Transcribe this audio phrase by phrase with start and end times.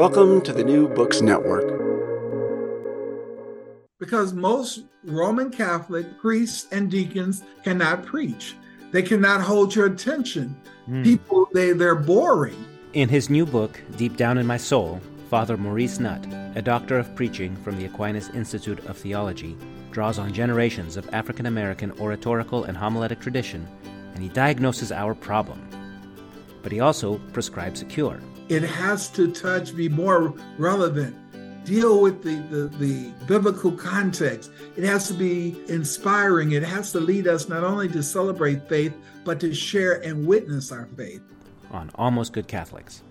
[0.00, 1.66] Welcome to the New Books Network.
[3.98, 8.56] Because most Roman Catholic priests and deacons cannot preach.
[8.92, 10.60] They cannot hold your attention.
[10.88, 11.04] Mm.
[11.04, 12.64] People, they, they're boring.
[12.94, 16.26] In his new book, Deep Down in My Soul, Father Maurice Nutt,
[16.56, 19.56] a doctor of preaching from the Aquinas Institute of Theology,
[19.90, 23.68] draws on generations of African American oratorical and homiletic tradition,
[24.14, 25.68] and he diagnoses our problem.
[26.62, 28.18] But he also prescribes a cure.
[28.50, 31.14] It has to touch, be more relevant,
[31.64, 34.50] deal with the, the, the biblical context.
[34.76, 36.50] It has to be inspiring.
[36.50, 40.72] It has to lead us not only to celebrate faith, but to share and witness
[40.72, 41.22] our faith.
[41.70, 43.04] On Almost Good Catholics.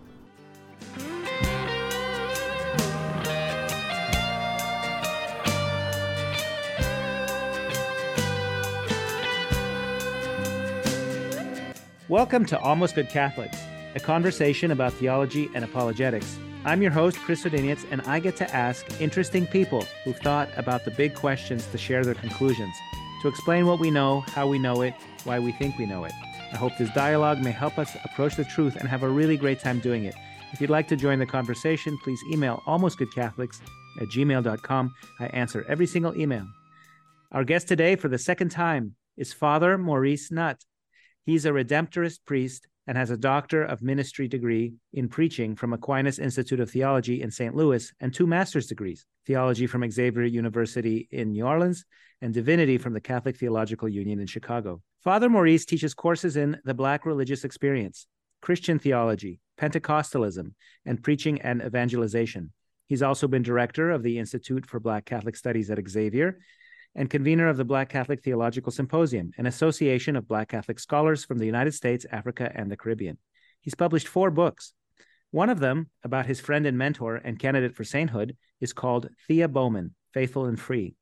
[12.10, 13.58] Welcome to Almost Good Catholics,
[13.96, 16.38] a conversation about theology and apologetics.
[16.66, 20.86] I'm your host, Chris Odyniec, and I get to ask interesting people who've thought about
[20.86, 22.76] the big questions to share their conclusions,
[23.22, 26.12] to explain what we know, how we know it, why we think we know it.
[26.52, 29.60] I hope this dialogue may help us approach the truth and have a really great
[29.60, 30.16] time doing it.
[30.52, 33.62] If you'd like to join the conversation, please email almostgoodcatholics
[34.02, 34.94] at gmail.com.
[35.20, 36.48] I answer every single email.
[37.32, 40.64] Our guest today, for the second time, is Father Maurice Nutt.
[41.26, 46.18] He's a Redemptorist priest and has a Doctor of Ministry degree in preaching from Aquinas
[46.18, 47.56] Institute of Theology in St.
[47.56, 51.86] Louis and two master's degrees theology from Xavier University in New Orleans
[52.24, 54.82] and divinity from the Catholic Theological Union in Chicago.
[55.04, 58.08] Father Maurice teaches courses in the Black religious experience,
[58.42, 62.52] Christian theology, Pentecostalism, and preaching and evangelization.
[62.88, 66.40] He's also been director of the Institute for Black Catholic Studies at Xavier
[66.96, 71.38] and convener of the Black Catholic Theological Symposium, an association of Black Catholic scholars from
[71.38, 73.18] the United States, Africa, and the Caribbean.
[73.62, 74.74] He's published four books.
[75.32, 79.48] One of them, about his friend and mentor and candidate for sainthood, is called Thea
[79.48, 80.96] Bowman Faithful and Free.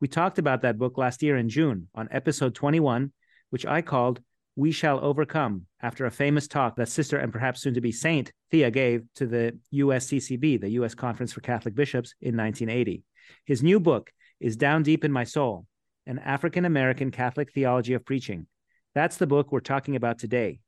[0.00, 3.12] We talked about that book last year in June on episode 21,
[3.50, 4.20] which I called
[4.56, 8.32] We Shall Overcome, after a famous talk that sister and perhaps soon to be saint
[8.50, 10.94] Thea gave to the USCCB, the U.S.
[10.94, 13.02] Conference for Catholic Bishops, in 1980.
[13.44, 15.66] His new book, is Down Deep in My Soul
[16.04, 18.48] An African American Catholic Theology of Preaching.
[18.92, 20.58] That's the book we're talking about today.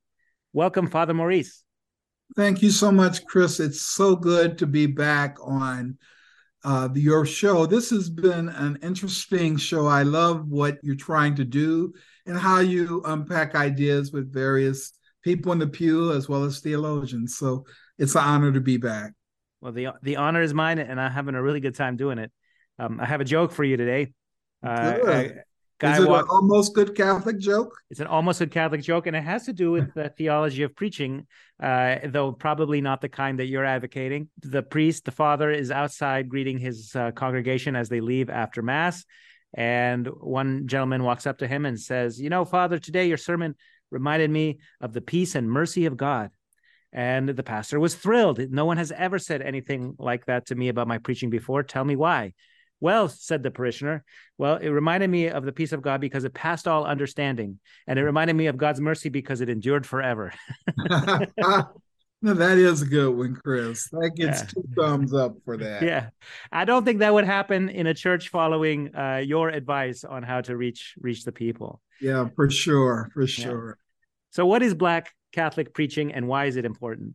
[0.53, 1.65] Welcome, Father Maurice.
[2.37, 3.59] Thank you so much, Chris.
[3.59, 5.99] It's so good to be back on
[6.63, 7.67] uh, your show.
[7.67, 9.89] This has been an interesting show.
[9.89, 11.93] I love what you're trying to do
[12.27, 14.93] and how you unpack ideas with various
[15.23, 17.37] people in the pew as well as theologians.
[17.37, 17.67] So
[17.99, 19.13] it's an honor to be back.
[19.61, 22.31] Well, the the honor is mine, and I'm having a really good time doing it.
[22.79, 24.13] Um, I have a joke for you today.
[24.63, 24.99] Uh,
[25.83, 27.77] Is it an almost good Catholic joke?
[27.91, 30.75] It's an almost good Catholic joke, and it has to do with the theology of
[30.75, 31.27] preaching,
[31.63, 34.29] uh, though probably not the kind that you're advocating.
[34.41, 39.05] The priest, the father, is outside greeting his uh, congregation as they leave after Mass.
[39.53, 43.55] And one gentleman walks up to him and says, You know, Father, today your sermon
[43.91, 46.31] reminded me of the peace and mercy of God.
[46.93, 48.39] And the pastor was thrilled.
[48.51, 51.65] No one has ever said anything like that to me about my preaching before.
[51.65, 52.35] Tell me why.
[52.81, 54.05] Well, said the parishioner,
[54.37, 57.59] well, it reminded me of the peace of God because it passed all understanding.
[57.87, 60.33] And it reminded me of God's mercy because it endured forever.
[62.25, 63.87] No, that is a good one, Chris.
[63.91, 64.47] That gets yeah.
[64.47, 65.83] two thumbs up for that.
[65.83, 66.09] Yeah,
[66.51, 70.41] I don't think that would happen in a church following uh, your advice on how
[70.41, 71.83] to reach reach the people.
[72.01, 73.77] Yeah, for sure, for sure.
[73.79, 73.83] Yeah.
[74.31, 77.15] So, what is Black Catholic preaching, and why is it important?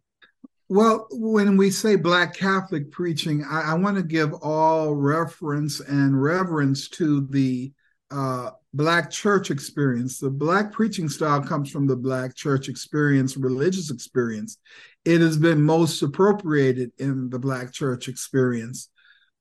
[0.71, 6.21] Well, when we say Black Catholic preaching, I, I want to give all reference and
[6.21, 7.73] reverence to the
[8.11, 10.19] uh, Black church experience.
[10.19, 14.59] The Black preaching style comes from the Black church experience, religious experience.
[15.05, 18.89] It has been most appropriated in the Black church experience.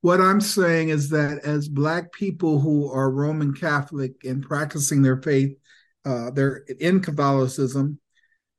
[0.01, 5.21] What I'm saying is that as Black people who are Roman Catholic and practicing their
[5.21, 5.55] faith,
[6.07, 8.01] uh, they're in Catholicism,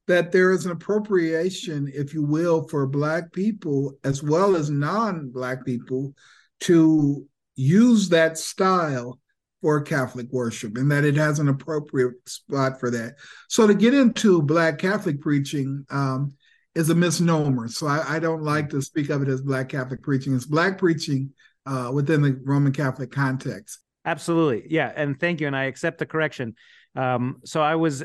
[0.09, 5.30] that there is an appropriation, if you will, for Black people as well as non
[5.30, 6.16] Black people
[6.62, 9.19] to use that style
[9.62, 13.18] for Catholic worship and that it has an appropriate spot for that.
[13.50, 16.34] So to get into Black Catholic preaching um,
[16.74, 17.68] is a misnomer.
[17.68, 20.34] So I, I, don't like to speak of it as Black Catholic preaching.
[20.34, 21.34] It's Black preaching
[21.68, 23.80] uh, within the Roman Catholic context.
[24.06, 24.63] Absolutely.
[24.69, 24.92] Yeah.
[24.95, 25.45] And thank you.
[25.45, 26.56] And I accept the correction.
[26.95, 28.04] Um, so I was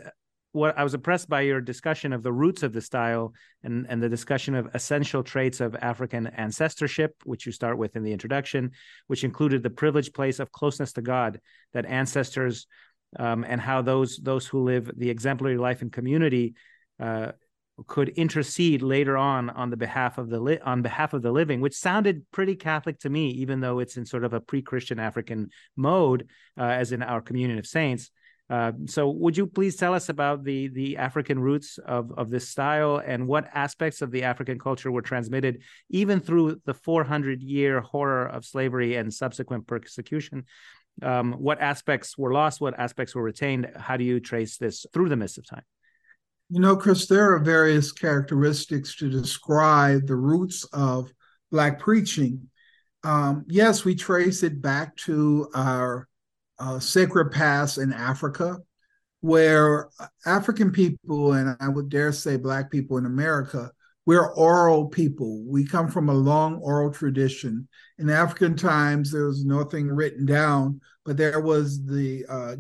[0.55, 3.35] what I was impressed by your discussion of the roots of the style
[3.65, 8.05] and, and the discussion of essential traits of African ancestorship, which you start with in
[8.05, 8.71] the introduction,
[9.09, 11.41] which included the privileged place of closeness to God
[11.73, 12.67] that ancestors
[13.19, 16.55] um, and how those those who live the exemplary life in community
[17.01, 17.33] uh,
[17.89, 21.61] could intercede later on on the behalf of the li- on behalf of the living,
[21.61, 25.51] which sounded pretty Catholic to me, even though it's in sort of a pre-Christian African
[25.77, 28.11] mode, uh, as in our communion of saints.
[28.50, 32.46] Uh, so, would you please tell us about the the African roots of of this
[32.49, 37.81] style and what aspects of the African culture were transmitted even through the 400 year
[37.81, 40.44] horror of slavery and subsequent persecution?
[41.02, 42.61] Um, what aspects were lost?
[42.61, 43.70] What aspects were retained?
[43.76, 45.64] How do you trace this through the mist of time?
[46.50, 51.11] You know, Chris, there are various characteristics to describe the roots of
[51.50, 52.50] Black preaching.
[53.02, 56.08] Um, yes, we trace it back to our
[56.59, 58.59] uh, sacred past in Africa,
[59.21, 59.89] where
[60.27, 63.71] African people, and I would dare say Black people in America,
[64.06, 65.43] we're oral people.
[65.47, 67.69] We come from a long oral tradition.
[67.99, 72.56] In African times, there was nothing written down, but there was the uh,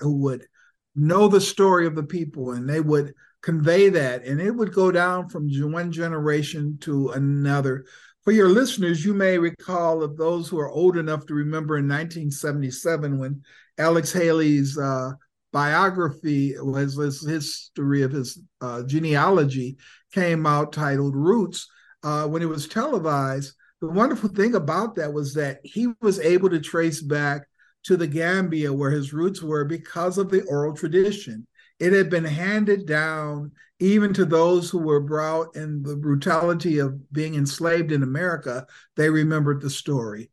[0.00, 0.46] who would
[0.94, 4.90] know the story of the people and they would convey that and it would go
[4.90, 7.84] down from one generation to another
[8.28, 11.88] for your listeners you may recall of those who are old enough to remember in
[11.88, 13.42] 1977 when
[13.78, 15.12] alex haley's uh,
[15.50, 19.78] biography was his history of his uh, genealogy
[20.12, 21.68] came out titled roots
[22.02, 26.50] uh, when it was televised the wonderful thing about that was that he was able
[26.50, 27.46] to trace back
[27.84, 31.46] to the Gambia, where his roots were, because of the oral tradition.
[31.78, 37.12] It had been handed down even to those who were brought in the brutality of
[37.12, 38.66] being enslaved in America.
[38.96, 40.30] They remembered the story.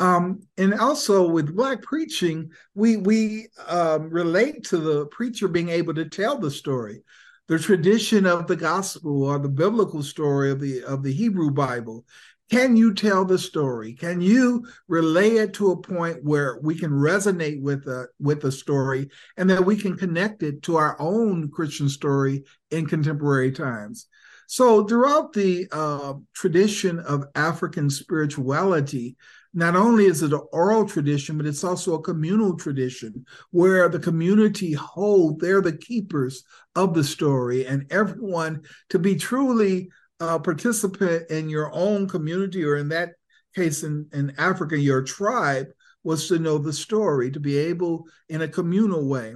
[0.00, 5.94] Um, and also with Black preaching, we we um, relate to the preacher being able
[5.94, 7.02] to tell the story,
[7.48, 12.04] the tradition of the gospel or the biblical story of the of the Hebrew Bible.
[12.50, 13.92] Can you tell the story?
[13.92, 18.52] Can you relay it to a point where we can resonate with the with the
[18.52, 24.06] story and that we can connect it to our own Christian story in contemporary times?
[24.46, 29.18] So throughout the uh, tradition of African spirituality,
[29.52, 33.98] not only is it an oral tradition, but it's also a communal tradition where the
[33.98, 41.30] community hold, they're the keepers of the story, and everyone to be truly uh, participant
[41.30, 43.10] in your own community, or in that
[43.54, 45.66] case in, in Africa, your tribe,
[46.04, 49.34] was to know the story, to be able in a communal way.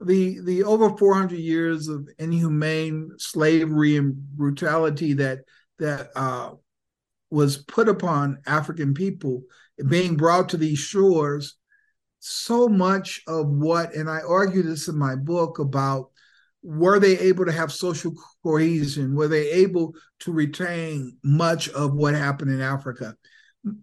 [0.00, 5.40] The, the over 400 years of inhumane slavery and brutality that
[5.78, 6.52] that uh,
[7.30, 9.42] was put upon African people
[9.88, 11.56] being brought to these shores,
[12.20, 16.10] so much of what, and I argue this in my book about
[16.62, 19.14] were they able to have social cohesion?
[19.14, 23.16] Were they able to retain much of what happened in Africa?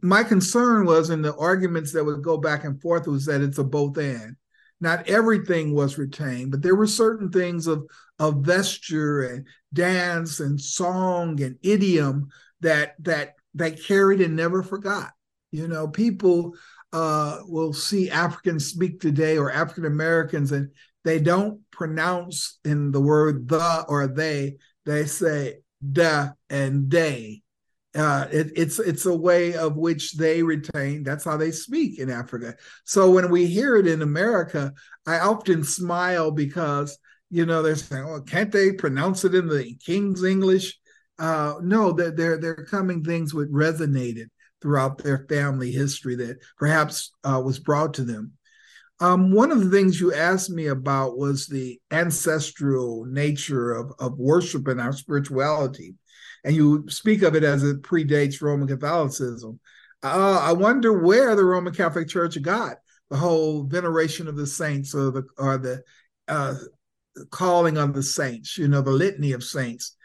[0.02, 3.58] My concern was in the arguments that would go back and forth was that it's
[3.58, 4.36] a both and.
[4.81, 7.84] Not everything was retained, but there were certain things of,
[8.18, 12.30] of vesture and dance and song and idiom
[12.62, 15.12] that that that carried and never forgot.
[15.52, 16.54] You know, people
[16.94, 20.72] uh, will see Africans speak today or African Americans and
[21.04, 25.60] they don't pronounce in the word the or they, they say
[25.92, 27.42] da and they.
[27.96, 31.04] Uh, it, it's it's a way of which they retain.
[31.04, 32.56] That's how they speak in Africa.
[32.86, 34.74] So when we hear it in America,
[35.07, 36.96] I often smile because
[37.31, 40.78] you know they're saying, "Oh, can't they pronounce it in the King's English?"
[41.18, 44.28] Uh, no, they're, they're they're coming things which resonated
[44.62, 48.34] throughout their family history that perhaps uh, was brought to them.
[49.01, 54.18] Um, one of the things you asked me about was the ancestral nature of, of
[54.18, 55.96] worship and our spirituality.
[56.44, 59.60] And you speak of it as it predates Roman Catholicism.
[60.03, 62.77] Uh, I wonder where the Roman Catholic Church got
[63.10, 65.84] the whole veneration of the saints or the or the
[66.27, 66.56] uh,
[67.32, 69.96] calling on the saints, you know, the litany of saints.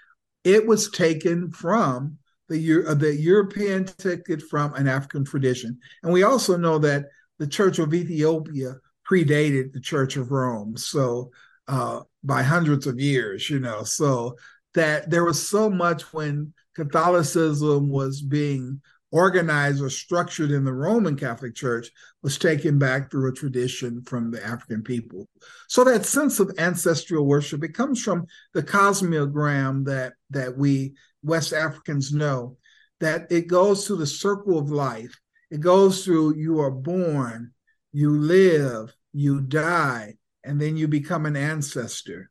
[0.43, 6.23] It was taken from the uh, the European ticket from an African tradition, and we
[6.23, 7.07] also know that
[7.39, 8.77] the Church of Ethiopia
[9.09, 11.31] predated the Church of Rome, so
[11.69, 13.83] uh, by hundreds of years, you know.
[13.85, 14.37] So
[14.75, 18.81] that there was so much when Catholicism was being
[19.15, 21.89] organized or structured in the Roman Catholic Church
[22.25, 25.29] was taken back through a tradition from the African people.
[25.69, 31.53] So that sense of ancestral worship, it comes from the cosmogram that that we West
[31.53, 32.57] Africans know,
[32.99, 35.17] that it goes through the circle of life.
[35.51, 37.53] It goes through you are born,
[37.95, 42.29] you live, you die, and then you become an ancestor.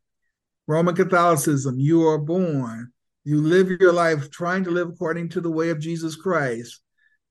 [0.68, 2.92] Roman Catholicism, you are born,
[3.24, 6.82] you live your life trying to live according to the way of Jesus Christ.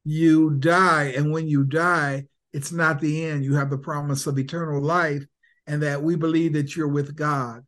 [0.04, 2.24] You die, and when you die,
[2.54, 3.44] it's not the end.
[3.44, 5.24] You have the promise of eternal life,
[5.66, 7.66] and that we believe that you're with God.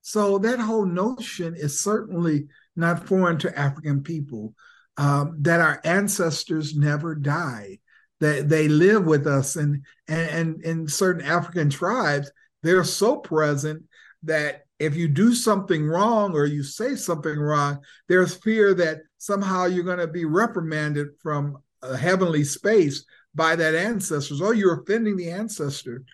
[0.00, 4.54] So that whole notion is certainly not foreign to African people.
[4.96, 7.80] Um, that our ancestors never died,
[8.20, 12.30] that they live with us, and and and in certain African tribes,
[12.62, 13.84] they're so present
[14.22, 19.64] that if you do something wrong or you say something wrong, there's fear that somehow
[19.64, 23.04] you're going to be reprimanded from a heavenly space
[23.34, 26.04] by that ancestors, or you're offending the ancestor.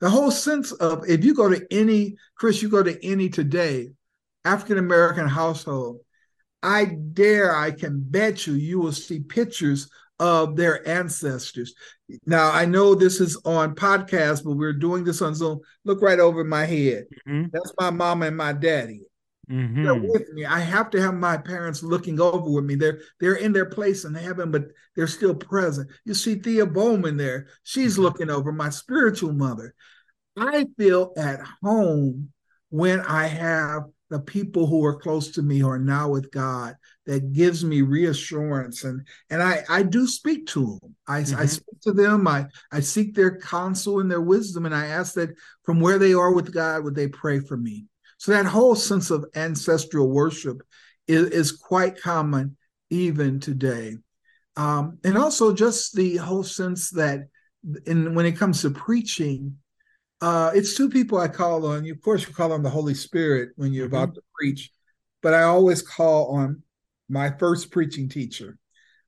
[0.00, 3.90] The whole sense of if you go to any, Chris, you go to any today,
[4.44, 6.00] African American household,
[6.62, 9.88] I dare, I can bet you, you will see pictures
[10.22, 11.74] of their ancestors.
[12.26, 15.58] Now, I know this is on podcast, but we're doing this on Zoom.
[15.84, 17.06] Look right over my head.
[17.28, 17.46] Mm-hmm.
[17.52, 19.02] That's my mom and my daddy.
[19.50, 19.82] Mm-hmm.
[19.82, 20.44] They're with me.
[20.44, 22.76] I have to have my parents looking over with me.
[22.76, 25.90] They're they're in their place in heaven, but they're still present.
[26.04, 27.48] You see Thea Bowman there.
[27.64, 28.02] She's mm-hmm.
[28.02, 29.74] looking over my spiritual mother.
[30.36, 32.32] I feel at home
[32.70, 36.76] when I have the people who are close to me who are now with God
[37.06, 40.94] that gives me reassurance and and I I do speak to them.
[41.08, 41.40] I, mm-hmm.
[41.40, 42.28] I speak to them.
[42.28, 45.30] I I seek their counsel and their wisdom, and I ask that
[45.64, 47.86] from where they are with God, would they pray for me?
[48.18, 50.62] So that whole sense of ancestral worship
[51.08, 52.58] is, is quite common
[52.90, 53.96] even today.
[54.56, 57.28] Um, and also just the whole sense that
[57.86, 59.56] in when it comes to preaching,
[60.22, 61.84] uh, it's two people I call on.
[61.84, 63.96] You, of course, you call on the Holy Spirit when you're mm-hmm.
[63.96, 64.70] about to preach,
[65.20, 66.62] but I always call on
[67.08, 68.56] my first preaching teacher.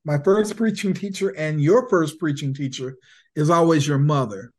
[0.05, 2.97] My first preaching teacher and your first preaching teacher
[3.37, 4.53] is always your mother.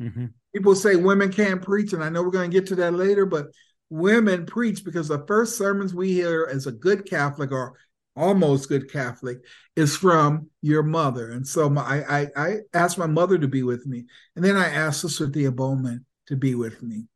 [0.00, 0.26] Mm-hmm.
[0.54, 3.24] People say women can't preach, and I know we're going to get to that later,
[3.24, 3.46] but
[3.88, 7.72] women preach because the first sermons we hear as a good Catholic or
[8.16, 9.38] almost good Catholic
[9.76, 11.30] is from your mother.
[11.30, 14.04] And so my, I, I asked my mother to be with me.
[14.36, 17.06] And then I asked Sister Thea Bowman to be with me.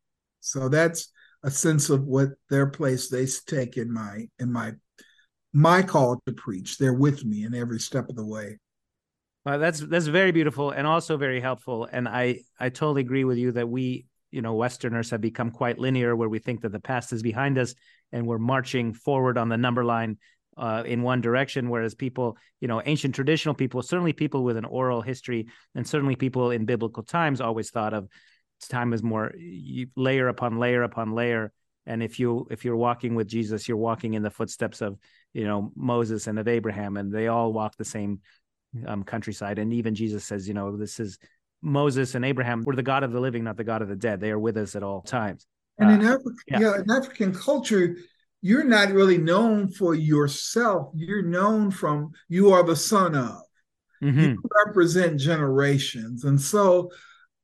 [0.41, 1.13] So that's
[1.43, 4.73] a sense of what their place they take in my in my
[5.53, 6.79] my call to preach.
[6.79, 8.59] They're with me in every step of the way.
[9.45, 11.89] Well, that's that's very beautiful and also very helpful.
[11.91, 15.79] And I I totally agree with you that we you know westerners have become quite
[15.79, 17.75] linear where we think that the past is behind us
[18.13, 20.19] and we're marching forward on the number line
[20.57, 24.65] uh, in one direction whereas people you know ancient traditional people certainly people with an
[24.65, 28.09] oral history and certainly people in biblical times always thought of
[28.69, 29.35] time as more
[29.97, 31.53] layer upon layer upon layer
[31.85, 34.99] and if you if you're walking with jesus you're walking in the footsteps of
[35.35, 38.21] you know moses and of abraham and they all walk the same
[38.87, 41.19] um, countryside and even jesus says you know this is
[41.63, 44.21] Moses and Abraham were the God of the living, not the God of the dead.
[44.21, 45.47] They are with us at all times.
[45.79, 46.61] And in, uh, Afri- yeah.
[46.61, 46.75] yeah.
[46.77, 47.97] in African culture,
[48.43, 50.93] you're not really known for yourself.
[50.95, 53.41] You're known from you are the son of.
[54.03, 54.21] Mm-hmm.
[54.21, 56.25] You represent generations.
[56.25, 56.91] And so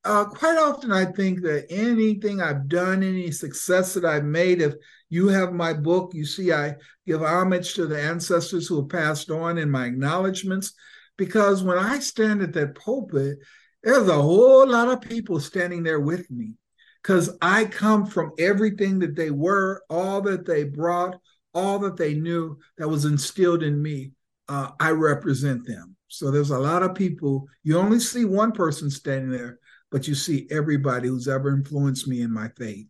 [0.04, 4.74] uh, quite often I think that anything I've done, any success that I've made, if
[5.08, 6.74] you have my book, you see I
[7.06, 10.74] give homage to the ancestors who have passed on in my acknowledgments.
[11.16, 13.38] Because when I stand at that pulpit,
[13.82, 16.54] there's a whole lot of people standing there with me
[17.02, 21.18] because I come from everything that they were, all that they brought,
[21.52, 24.12] all that they knew that was instilled in me.
[24.48, 25.96] Uh, I represent them.
[26.08, 27.46] So there's a lot of people.
[27.64, 29.58] You only see one person standing there,
[29.90, 32.86] but you see everybody who's ever influenced me in my faith.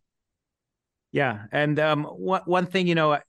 [1.11, 3.19] Yeah, and um, one one thing you know,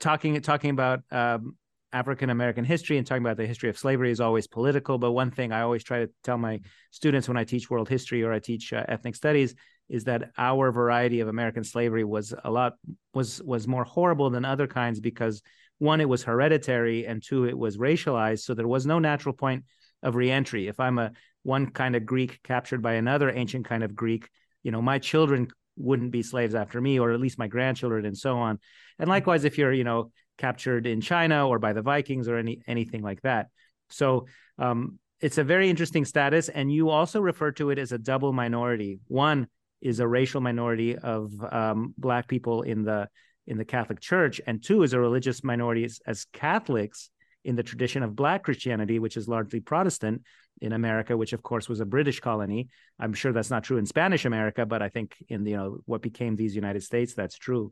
[0.00, 1.56] talking talking about um,
[1.92, 4.98] African American history and talking about the history of slavery is always political.
[4.98, 8.22] But one thing I always try to tell my students when I teach world history
[8.24, 9.54] or I teach uh, ethnic studies
[9.90, 12.74] is that our variety of American slavery was a lot
[13.12, 15.42] was was more horrible than other kinds because
[15.78, 18.40] one it was hereditary and two it was racialized.
[18.40, 19.64] So there was no natural point
[20.02, 20.68] of reentry.
[20.68, 21.10] If I'm a
[21.42, 24.28] one kind of Greek captured by another ancient kind of Greek,
[24.62, 28.16] you know, my children wouldn't be slaves after me, or at least my grandchildren, and
[28.16, 28.58] so on.
[28.98, 32.62] And likewise, if you're, you know, captured in China or by the Vikings or any
[32.66, 33.48] anything like that.
[33.88, 34.26] So
[34.58, 38.32] um, it's a very interesting status, and you also refer to it as a double
[38.32, 39.00] minority.
[39.08, 39.48] One
[39.80, 43.08] is a racial minority of um, Black people in the
[43.46, 47.10] in the Catholic Church, and two is a religious minority as, as Catholics
[47.44, 50.22] in the tradition of Black Christianity, which is largely Protestant
[50.60, 52.68] in America, which of course was a British colony.
[52.98, 56.02] I'm sure that's not true in Spanish America, but I think in you know what
[56.02, 57.70] became these United States, that's true.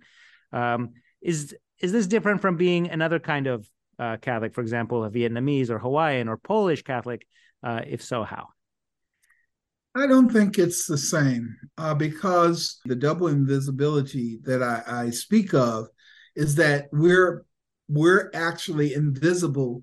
[0.53, 5.11] Um, is is this different from being another kind of uh, Catholic, for example, a
[5.11, 7.27] Vietnamese or Hawaiian or Polish Catholic?
[7.63, 8.49] Uh, if so, how?
[9.99, 15.55] I don't think it's the same uh, because the double invisibility that I, I speak
[15.55, 15.89] of
[16.37, 17.45] is that we're
[17.89, 19.83] we're actually invisible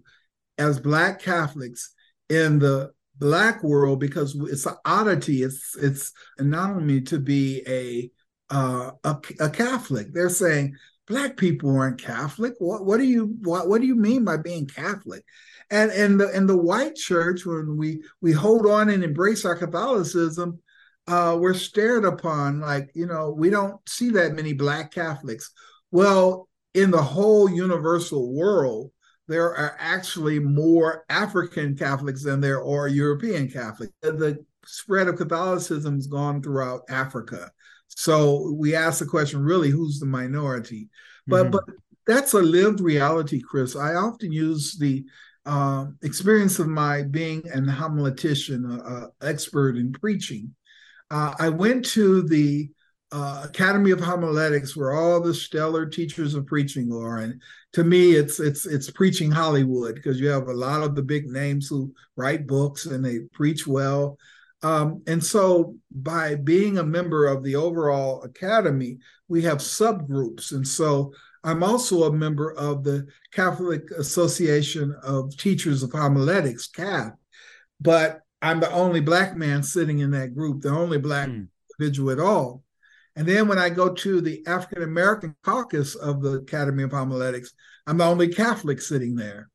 [0.57, 1.93] as Black Catholics
[2.29, 5.43] in the Black world because it's an oddity.
[5.43, 8.09] It's it's an anomaly to be a
[8.53, 10.13] uh, a, a Catholic.
[10.13, 10.75] They're saying
[11.07, 12.53] black people aren't Catholic.
[12.59, 15.23] What what do you what what do you mean by being Catholic?
[15.69, 19.55] And in the in the white church, when we we hold on and embrace our
[19.55, 20.59] Catholicism,
[21.07, 25.51] uh, we're stared upon like you know we don't see that many black Catholics.
[25.91, 28.91] Well, in the whole universal world,
[29.27, 33.93] there are actually more African Catholics than there are European Catholics.
[34.01, 37.51] The spread of Catholicism has gone throughout Africa.
[37.95, 40.89] So we ask the question, really, who's the minority?
[41.27, 41.51] But mm-hmm.
[41.51, 41.63] but
[42.05, 43.75] that's a lived reality, Chris.
[43.75, 45.05] I often use the
[45.45, 50.53] uh, experience of my being an homiletician, an expert in preaching.
[51.09, 52.69] Uh, I went to the
[53.11, 57.41] uh, Academy of Homiletics, where all the stellar teachers of preaching are, and
[57.73, 61.27] to me, it's it's it's preaching Hollywood because you have a lot of the big
[61.27, 64.17] names who write books and they preach well.
[64.65, 70.53] Um, and so, by being a member of the overall academy, we have subgroups.
[70.53, 77.13] And so, I'm also a member of the Catholic Association of Teachers of Homiletics, CAT,
[77.79, 81.47] but I'm the only Black man sitting in that group, the only Black mm.
[81.79, 82.63] individual at all.
[83.15, 87.53] And then when I go to the African American caucus of the Academy of Homiletics,
[87.85, 89.51] I'm the only Catholic sitting there.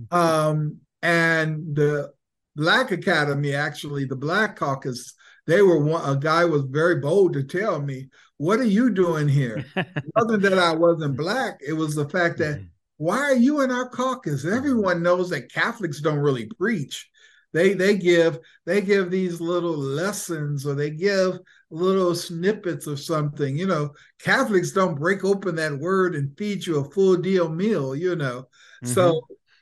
[0.00, 0.16] Mm-hmm.
[0.16, 2.12] Um, and the
[2.56, 5.14] Black Academy, actually, the Black caucus,
[5.46, 9.28] they were one, a guy was very bold to tell me, What are you doing
[9.28, 9.64] here?
[10.16, 12.66] wasn't that I wasn't Black, it was the fact that, mm-hmm.
[12.98, 14.44] why are you in our caucus?
[14.44, 17.08] Everyone knows that Catholics don't really preach
[17.52, 21.38] they they give they give these little lessons or they give
[21.70, 26.78] little snippets of something you know catholics don't break open that word and feed you
[26.78, 28.88] a full deal meal you know mm-hmm.
[28.88, 29.20] so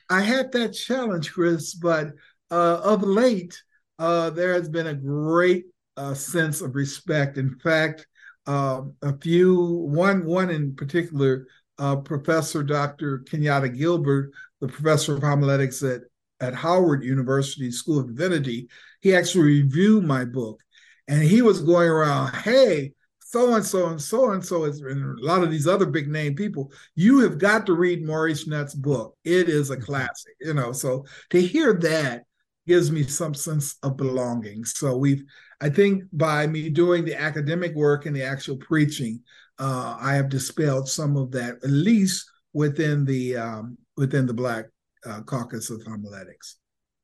[0.09, 2.07] i had that challenge chris but
[2.55, 3.61] of late
[3.99, 5.65] uh, there has been a great
[5.97, 8.05] uh, sense of respect in fact
[8.47, 11.47] um, a few one one in particular
[11.79, 16.01] uh, professor dr kenyatta gilbert the professor of homiletics at
[16.41, 18.67] at Howard University School of Divinity,
[19.01, 20.61] he actually reviewed my book.
[21.07, 25.25] And he was going around, hey, so and so and so and so, and a
[25.25, 29.15] lot of these other big name people, you have got to read Maurice Nutt's book.
[29.23, 29.85] It is a mm-hmm.
[29.85, 30.71] classic, you know.
[30.71, 32.23] So to hear that
[32.67, 34.65] gives me some sense of belonging.
[34.65, 35.23] So we've,
[35.61, 39.21] I think, by me doing the academic work and the actual preaching,
[39.59, 44.65] uh, I have dispelled some of that, at least within the um, within the Black
[45.05, 46.57] uh, caucus of homiletics.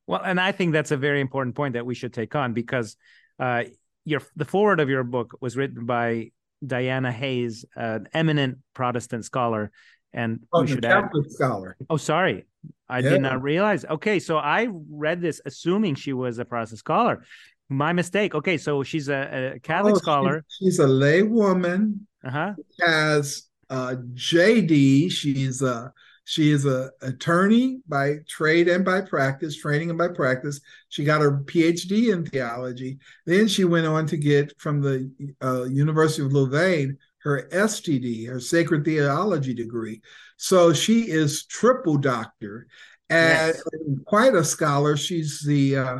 [0.06, 2.96] Well, and I think that's a very important point that we should take on because
[3.38, 3.64] uh,
[4.04, 6.30] your the forward of your book was written by
[6.66, 9.70] Diana Hayes, an eminent Protestant scholar,
[10.12, 11.76] and oh, we should Catholic add, scholar.
[11.90, 12.46] Oh, sorry,
[12.88, 13.10] I yeah.
[13.10, 13.84] did not realize.
[13.84, 17.24] Okay, so I read this assuming she was a Protestant scholar.
[17.68, 18.34] My mistake.
[18.34, 20.44] Okay, so she's a, a Catholic oh, scholar.
[20.48, 22.06] She, she's a lay woman.
[22.24, 22.54] Uh-huh.
[22.80, 25.10] Has uh, JD.
[25.12, 25.92] She's a
[26.28, 30.60] she is an attorney by trade and by practice, training and by practice.
[30.90, 32.98] She got her PhD in theology.
[33.24, 35.10] Then she went on to get from the
[35.42, 40.00] uh, University of Louvain her STD, her sacred theology degree.
[40.36, 42.66] So she is triple doctor
[43.10, 43.62] and yes.
[44.06, 44.96] quite a scholar.
[44.96, 45.98] She's the uh,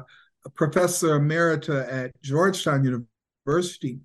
[0.54, 4.00] professor emerita at Georgetown University.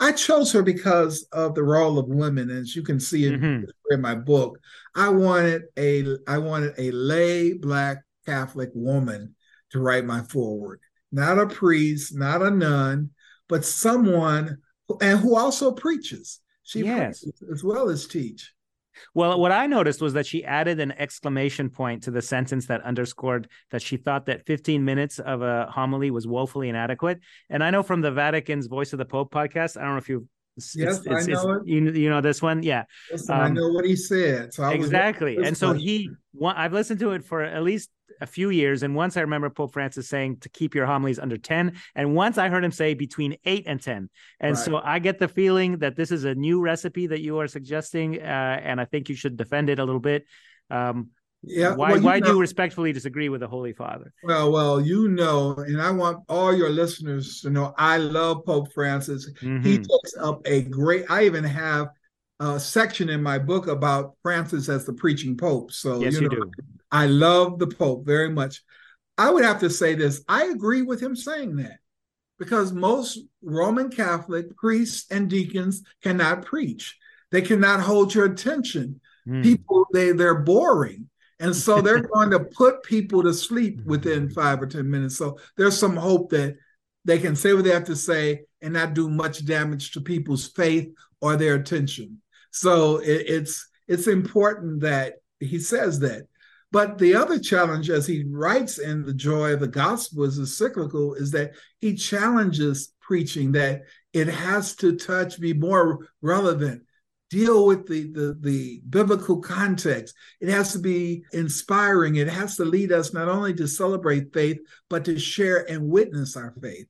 [0.00, 3.64] I chose her because of the role of women, as you can see it mm-hmm.
[3.90, 4.58] in my book.
[4.94, 9.34] I wanted a I wanted a lay black Catholic woman
[9.70, 13.10] to write my foreword, not a priest, not a nun,
[13.48, 16.40] but someone who, and who also preaches.
[16.68, 17.24] She yes.
[17.50, 18.52] as well as teach.
[19.14, 22.82] Well, what I noticed was that she added an exclamation point to the sentence that
[22.82, 27.20] underscored that she thought that 15 minutes of a homily was woefully inadequate.
[27.48, 30.08] And I know from the Vatican's Voice of the Pope podcast, I don't know if
[30.08, 30.24] you've
[30.74, 31.68] Yes, it's, I know it.
[31.68, 32.82] You, you know this one, yeah.
[33.12, 34.52] Listen, um, I know what he said.
[34.52, 36.10] So exactly, and so he.
[36.44, 39.72] I've listened to it for at least a few years, and once I remember Pope
[39.72, 43.36] Francis saying to keep your homilies under ten, and once I heard him say between
[43.44, 44.64] eight and ten, and right.
[44.64, 48.20] so I get the feeling that this is a new recipe that you are suggesting,
[48.20, 50.26] uh, and I think you should defend it a little bit.
[50.70, 51.10] Um,
[51.42, 51.74] yeah.
[51.74, 54.12] Why well, why know, do you respectfully disagree with the Holy Father?
[54.24, 58.72] Well, well, you know, and I want all your listeners to know I love Pope
[58.72, 59.30] Francis.
[59.30, 59.62] Mm-hmm.
[59.62, 61.88] He takes up a great I even have
[62.40, 65.72] a section in my book about Francis as the preaching pope.
[65.72, 66.50] So yes, you, know, you do.
[66.90, 68.62] I love the Pope very much.
[69.16, 70.22] I would have to say this.
[70.28, 71.78] I agree with him saying that
[72.38, 76.96] because most Roman Catholic priests and deacons cannot preach.
[77.30, 79.00] They cannot hold your attention.
[79.26, 79.42] Mm.
[79.42, 81.08] People, they they're boring.
[81.40, 85.16] And so they're going to put people to sleep within five or 10 minutes.
[85.16, 86.56] So there's some hope that
[87.04, 90.46] they can say what they have to say and not do much damage to people's
[90.48, 92.20] faith or their attention.
[92.50, 96.26] So it, it's it's important that he says that.
[96.70, 100.42] But the other challenge, as he writes in The Joy of the Gospel as an
[100.42, 103.82] encyclical, is that he challenges preaching that
[104.12, 106.82] it has to touch, be more relevant,
[107.30, 110.14] deal with the, the, the biblical context.
[110.40, 112.16] It has to be inspiring.
[112.16, 114.58] It has to lead us not only to celebrate faith,
[114.90, 116.86] but to share and witness our faith.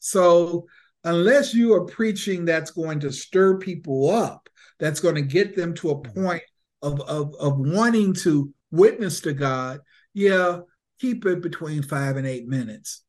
[0.00, 0.66] So,
[1.04, 4.49] unless you are preaching that's going to stir people up,
[4.80, 6.24] that's going to get them to a mm-hmm.
[6.24, 6.42] point
[6.82, 9.80] of, of, of wanting to witness to God,
[10.14, 10.60] yeah,
[11.00, 13.02] keep it between five and eight minutes.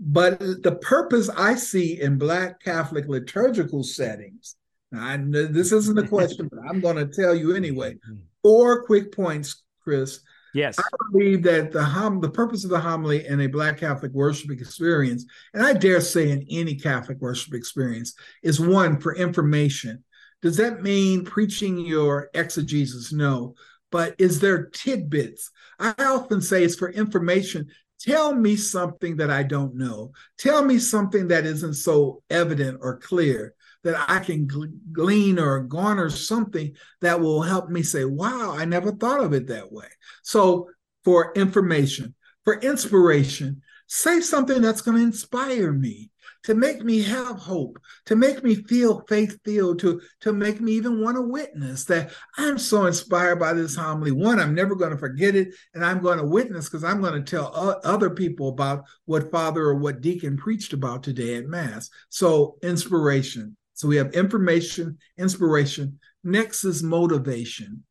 [0.00, 4.56] But the purpose I see in Black Catholic liturgical settings,
[4.94, 7.94] I, this isn't a question, but I'm going to tell you anyway.
[7.94, 8.16] Mm-hmm.
[8.42, 10.20] Four quick points, Chris.
[10.54, 10.78] Yes.
[10.78, 14.50] I believe that the hom- the purpose of the homily in a Black Catholic worship
[14.50, 20.04] experience, and I dare say in any Catholic worship experience, is one for information.
[20.42, 23.12] Does that mean preaching your exegesis?
[23.12, 23.54] No.
[23.90, 25.50] But is there tidbits?
[25.78, 27.68] I often say it's for information.
[28.00, 30.12] Tell me something that I don't know.
[30.38, 34.48] Tell me something that isn't so evident or clear that I can
[34.92, 39.48] glean or garner something that will help me say, wow, I never thought of it
[39.48, 39.88] that way.
[40.22, 40.70] So,
[41.04, 46.11] for information, for inspiration, say something that's going to inspire me
[46.44, 50.72] to make me have hope, to make me feel faith filled, to, to make me
[50.72, 54.12] even want to witness that I'm so inspired by this homily.
[54.12, 57.22] One, I'm never going to forget it, and I'm going to witness because I'm going
[57.22, 61.90] to tell other people about what Father or what Deacon preached about today at Mass.
[62.08, 63.56] So, inspiration.
[63.74, 65.98] So, we have information, inspiration.
[66.24, 67.84] Next is motivation.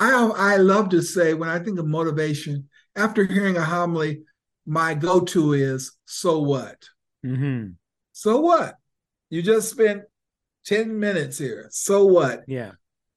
[0.00, 4.22] I, I love to say when I think of motivation, after hearing a homily,
[4.66, 6.76] my go to is so what?
[7.24, 7.70] Mm-hmm.
[8.12, 8.76] So what?
[9.30, 10.02] You just spent
[10.66, 11.68] 10 minutes here.
[11.70, 12.42] So what?
[12.46, 12.72] Yeah.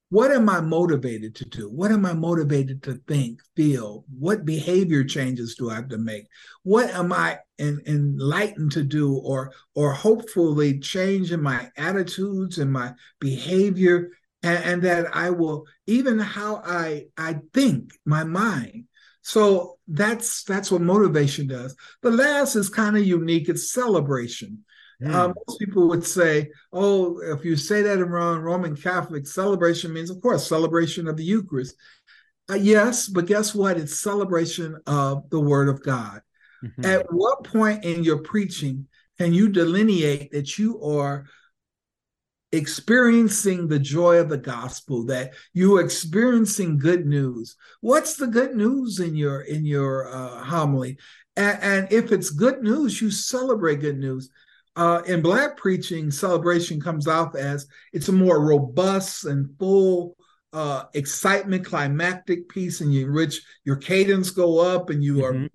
[0.09, 1.69] What am I motivated to do?
[1.69, 4.05] What am I motivated to think, feel?
[4.17, 6.27] What behavior changes do I have to make?
[6.63, 12.93] What am I enlightened to do or or hopefully change in my attitudes and my
[13.19, 14.11] behavior
[14.43, 18.85] and, and that I will even how I I think, my mind
[19.25, 21.75] so that's that's what motivation does.
[22.03, 23.49] The last is kind of unique.
[23.49, 24.63] It's celebration.
[25.01, 25.15] Mm.
[25.15, 30.11] Um, most people would say, "Oh, if you say that in Roman Catholic, celebration means,
[30.11, 31.75] of course, celebration of the Eucharist."
[32.51, 33.77] Uh, yes, but guess what?
[33.77, 36.21] It's celebration of the Word of God.
[36.63, 36.85] Mm-hmm.
[36.85, 41.25] At what point in your preaching can you delineate that you are
[42.55, 47.55] experiencing the joy of the gospel that you are experiencing good news.
[47.81, 50.97] What's the good news in your in your uh, homily?
[51.35, 54.29] And, and, if it's good news you celebrate good news.
[54.77, 60.17] Uh, in black preaching celebration comes off as it's a more robust and full
[60.51, 65.45] uh, excitement climactic piece and in which your cadence go up and you mm-hmm.
[65.45, 65.49] are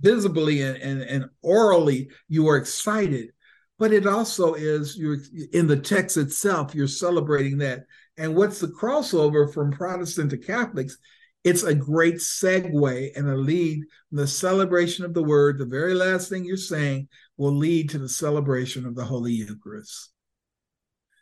[0.00, 3.32] visibly and, and, and orally you are excited
[3.78, 5.18] but it also is you're
[5.52, 7.84] in the text itself you're celebrating that.
[8.18, 10.96] And what's the crossover from protestant to catholics?
[11.44, 13.84] It's a great segue and a lead.
[14.10, 18.08] The celebration of the word the very last thing you're saying will lead to the
[18.08, 20.10] celebration of the holy eucharist.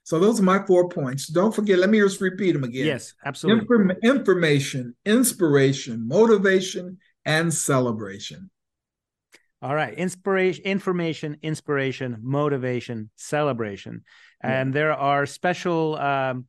[0.04, 1.26] So those are my four points.
[1.26, 2.86] Don't forget let me just repeat them again.
[2.86, 3.62] Yes absolutely.
[3.62, 8.50] Inform- information inspiration motivation and celebration
[9.64, 9.94] all right.
[9.94, 14.04] Inspiration, information, inspiration, motivation, celebration.
[14.42, 14.60] Yeah.
[14.60, 16.44] And there are special um,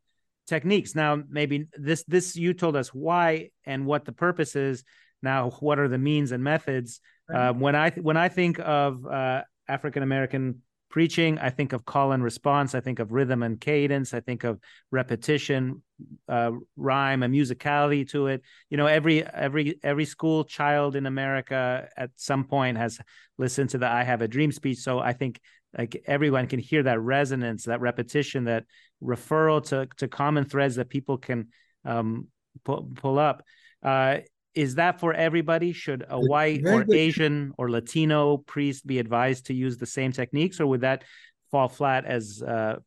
[0.48, 0.96] techniques.
[0.96, 4.84] Now, maybe this this you told us why and what the purpose is.
[5.22, 7.00] Now, what are the means and methods?
[7.30, 7.48] Right.
[7.48, 10.62] Um, when I when I think of uh, African American
[10.96, 12.74] preaching, I think of call and response.
[12.74, 14.14] I think of rhythm and cadence.
[14.14, 15.84] I think of repetition,
[16.30, 18.44] uh, rhyme and musicality to it.
[18.70, 23.02] You know, every every every school child in America at some point has
[23.38, 24.78] listened to the "I Have a Dream" speech.
[24.78, 25.42] So I think
[25.78, 28.64] like everyone can hear that resonance, that repetition, that
[29.04, 31.50] referral to to common threads that people can
[31.84, 32.30] um,
[32.64, 33.44] pull, pull up.
[33.84, 34.20] Uh,
[34.56, 35.74] is that for everybody?
[35.74, 40.60] Should a white or Asian or Latino priest be advised to use the same techniques,
[40.60, 41.04] or would that
[41.52, 42.78] fall flat as uh,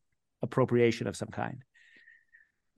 [0.41, 1.63] appropriation of some kind?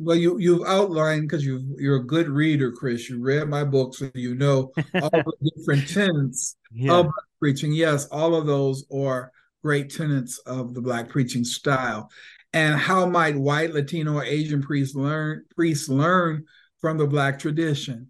[0.01, 3.99] well you you've outlined because you you're a good reader chris you read my books
[3.99, 6.93] so you know all the different tenets yeah.
[6.93, 7.07] of
[7.39, 12.09] preaching yes all of those are great tenets of the black preaching style
[12.53, 16.43] and how might white latino or asian priests learn priests learn
[16.79, 18.09] from the black tradition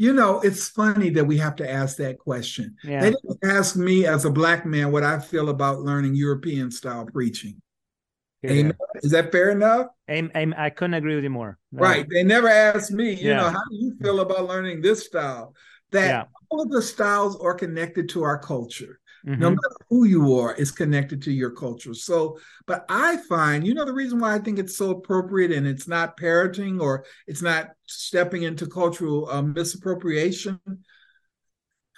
[0.00, 2.74] You know, it's funny that we have to ask that question.
[2.82, 3.02] Yeah.
[3.02, 7.04] They didn't ask me as a black man what I feel about learning European style
[7.04, 7.60] preaching.
[8.40, 8.52] Yeah.
[8.52, 8.76] Amen.
[9.02, 9.88] Is that fair enough?
[10.08, 11.58] Aim, aim, I couldn't agree with you more.
[11.70, 11.82] No.
[11.82, 12.06] Right.
[12.10, 13.36] They never asked me, you Yeah.
[13.42, 15.54] know, how do you feel about learning this style?
[15.90, 18.99] That all of the styles are connected to our culture.
[19.26, 19.38] Mhm.
[19.38, 21.94] No matter who you are, is connected to your culture.
[21.94, 25.66] So, but I find, you know, the reason why I think it's so appropriate and
[25.66, 30.58] it's not parroting or it's not stepping into cultural um, misappropriation.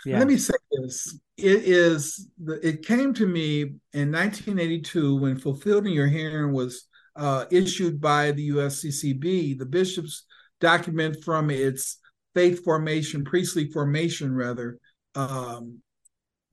[0.04, 0.18] yeah.
[0.18, 5.86] Let me say this: it is the, it came to me in 1982 when "Fulfilled
[5.86, 10.24] in Your Hearing" was uh, issued by the USCCB, the bishops'
[10.60, 11.98] document from its
[12.34, 14.78] faith formation, priestly formation, rather,
[15.14, 15.78] um,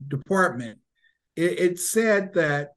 [0.08, 0.78] department.
[1.36, 2.70] It, it said that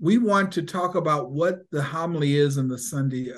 [0.00, 3.32] we want to talk about what the homily is in the Sunday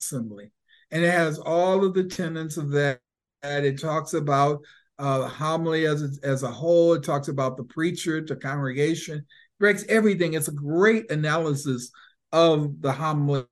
[0.00, 0.52] assembly,
[0.90, 3.00] and it has all of the tenets of that.
[3.42, 4.60] And it talks about
[4.98, 6.92] uh, homily as as a whole.
[6.94, 9.24] It talks about the preacher, the congregation,
[9.58, 10.34] breaks everything.
[10.34, 11.90] It's a great analysis
[12.32, 13.44] of the homily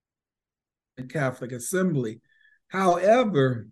[0.98, 2.20] in Catholic Assembly.
[2.68, 3.68] However,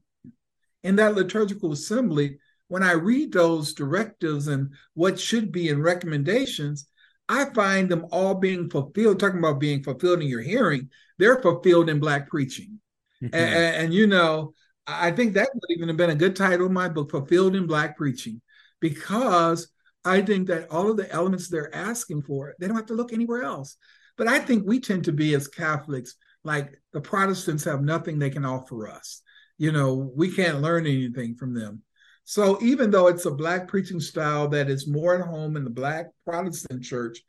[0.82, 6.88] in that liturgical assembly, when I read those directives and what should be in recommendations,
[7.28, 9.20] I find them all being fulfilled.
[9.20, 12.80] Talking about being fulfilled in your hearing, they're fulfilled in Black preaching.
[13.22, 13.30] Mhm.
[13.32, 14.52] And, and, you know,
[14.86, 17.66] I think that would even have been a good title of my book, Fulfilled in
[17.66, 18.40] Black Preaching,
[18.80, 19.68] because
[20.04, 23.12] I think that all of the elements they're asking for, they don't have to look
[23.12, 23.76] anywhere else.
[24.16, 28.30] But I think we tend to be as Catholics, like the Protestants have nothing they
[28.30, 29.22] can offer us.
[29.58, 31.82] You know, we can't learn anything from them.
[32.28, 35.70] So even though it's a Black preaching style that is more at home in the
[35.70, 37.22] Black Protestant church,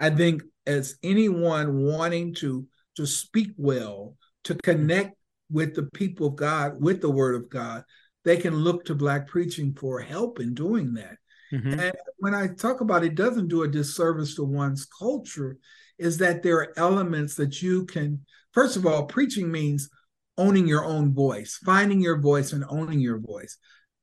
[0.00, 5.16] I think as anyone wanting to to speak well, to connect
[5.52, 7.84] with the people of God, with the word of God,
[8.24, 11.16] they can look to Black preaching for help in doing that.
[11.52, 11.78] Mhm.
[11.80, 15.58] And when I talk about it doesn't do a disservice to one's culture,
[15.96, 19.88] is that there are elements that you can, first of all, preaching means
[20.36, 23.56] owning your own voice, finding your voice and owning your voice.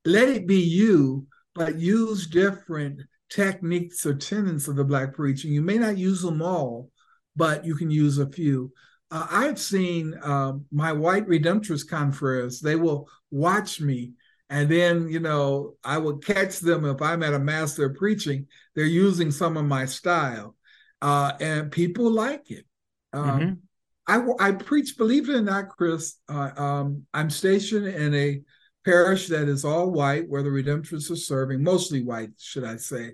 [0.08, 5.52] Let it be you, but use different techniques or tenets of the Black preaching.
[5.52, 6.90] You may not use them all,
[7.36, 8.72] but you can use a few.
[9.10, 14.12] Uh, I've seen uh, my white redemptorist confreres, they will watch me
[14.50, 18.86] and then, you know, I will catch them if I'm at a master preaching, they're
[18.86, 20.56] using some of my style.
[21.02, 22.64] Uh, and people like it.
[23.12, 23.58] Um, Mhm.
[24.06, 28.40] I, I preach, believe it or not, Chris, uh, um, I'm stationed in a
[28.88, 33.12] parish that is all white where the Redemptorists are serving, mostly white, should I say.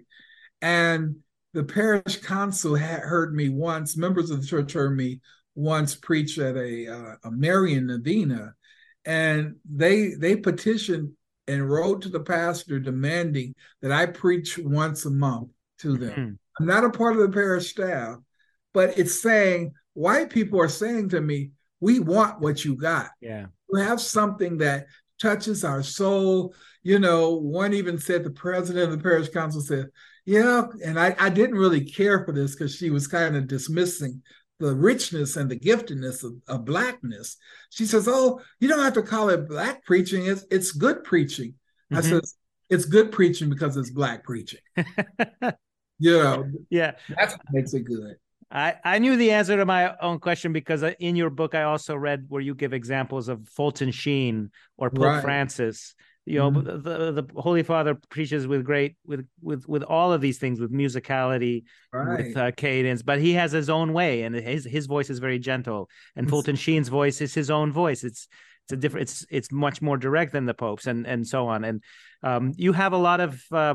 [0.62, 1.16] And
[1.52, 5.20] the parish council had heard me once, members of the church heard me
[5.54, 8.54] once preach at a, uh, a Marian Novena,
[9.04, 11.12] and they they petitioned
[11.46, 16.10] and wrote to the pastor demanding that I preach once a month to them.
[16.10, 16.38] Mhm.
[16.58, 18.18] I'm not a part of the parish staff,
[18.72, 23.10] but it's saying white people are saying to me, "We want what you got.
[23.20, 23.46] Yeah.
[23.70, 24.86] You have something that
[25.24, 29.86] touches our soul." You know, one even said the president of the parish council said,
[30.26, 34.22] "Yeah," and I, I didn't really care for this because she was kind of dismissing
[34.60, 37.36] the richness and the giftedness of, of blackness.
[37.70, 40.26] She says, "Oh, you don't have to call it black preaching.
[40.26, 41.54] It's it's good preaching."
[41.90, 42.04] I Mhm.
[42.10, 42.34] says,
[42.70, 44.60] "It's good preaching because it's black preaching."
[46.00, 46.92] You know, yeah.
[47.16, 48.16] that's what makes it good.
[48.54, 51.64] I, I knew the answer to my own question because uh, in your book I
[51.64, 55.22] also read where you give examples of Fulton Sheen or Pope Right.
[55.22, 55.94] Francis.
[56.26, 56.82] You know, Mhm.
[56.84, 60.72] the, the Holy Father preaches with great with with with all of these things with
[60.72, 62.26] musicality, Right.
[62.28, 65.38] with uh, cadence, but he has his own way, and his his voice is very
[65.38, 65.90] gentle.
[66.16, 68.04] And Fulton Sheen's voice is his own voice.
[68.04, 68.26] It's
[68.64, 69.02] it's a different.
[69.02, 71.62] It's it's much more direct than the Pope's, and and so on.
[71.64, 71.82] And
[72.22, 73.74] um, you have a lot of uh,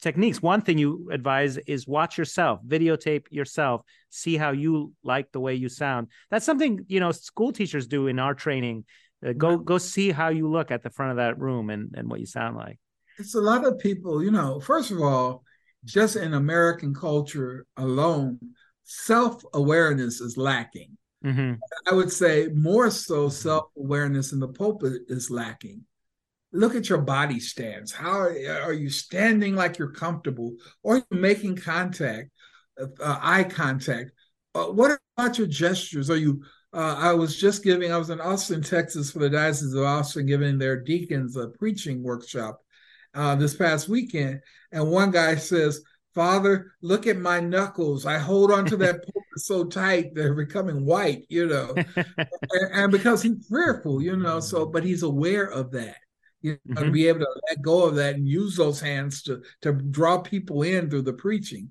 [0.00, 0.42] techniques.
[0.42, 5.54] One thing you advise is watch yourself, videotape yourself, see how you like the way
[5.54, 6.08] you sound.
[6.30, 8.84] That's something you know school teachers do in our training.
[9.26, 12.08] Uh, go go see how you look at the front of that room and and
[12.08, 12.78] what you sound like.
[13.18, 15.44] it's a lot of people, you know, first of all,
[15.84, 18.38] just in American culture alone,
[18.84, 20.96] self awareness is lacking.
[21.22, 25.84] hmm I would say more so self awareness in the pulpit is lacking.
[26.52, 27.92] Look at your body stance.
[27.92, 32.30] How are, you standing like you're comfortable or are you making contact,
[32.78, 34.10] uh, eye contact?
[34.54, 36.10] Uh, what about your gestures?
[36.10, 39.74] Are you uh, I was just giving, I was in Austin, Texas for the Diocese
[39.74, 42.60] of Austin, giving their deacons a preaching workshop
[43.14, 44.40] uh, this past weekend.
[44.70, 45.82] And one guy says,
[46.14, 48.06] Father, look at my knuckles.
[48.06, 51.74] I hold onto that pulpit so tight, they're becoming white, you know.
[51.96, 55.96] and, and because he's fearful, you know, so, but he's aware of that.
[56.42, 56.84] You know, mm-hmm.
[56.84, 60.18] to be able to let go of that and use those hands to to draw
[60.18, 61.70] people in through the preaching.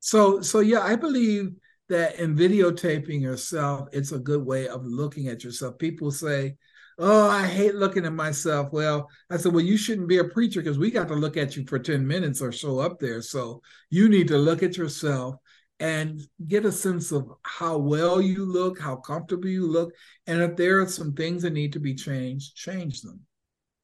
[0.00, 1.52] So so yeah, I believe
[1.90, 5.76] that in videotaping yourself, it's a good way of looking at yourself.
[5.78, 6.56] People say,
[6.98, 8.68] Oh, I hate looking at myself.
[8.72, 11.56] Well, I said, Well, you shouldn't be a preacher because we got to look at
[11.56, 13.20] you for 10 minutes or so up there.
[13.20, 15.36] So you need to look at yourself
[15.80, 19.92] and get a sense of how well you look, how comfortable you look.
[20.26, 23.20] And if there are some things that need to be changed, change them.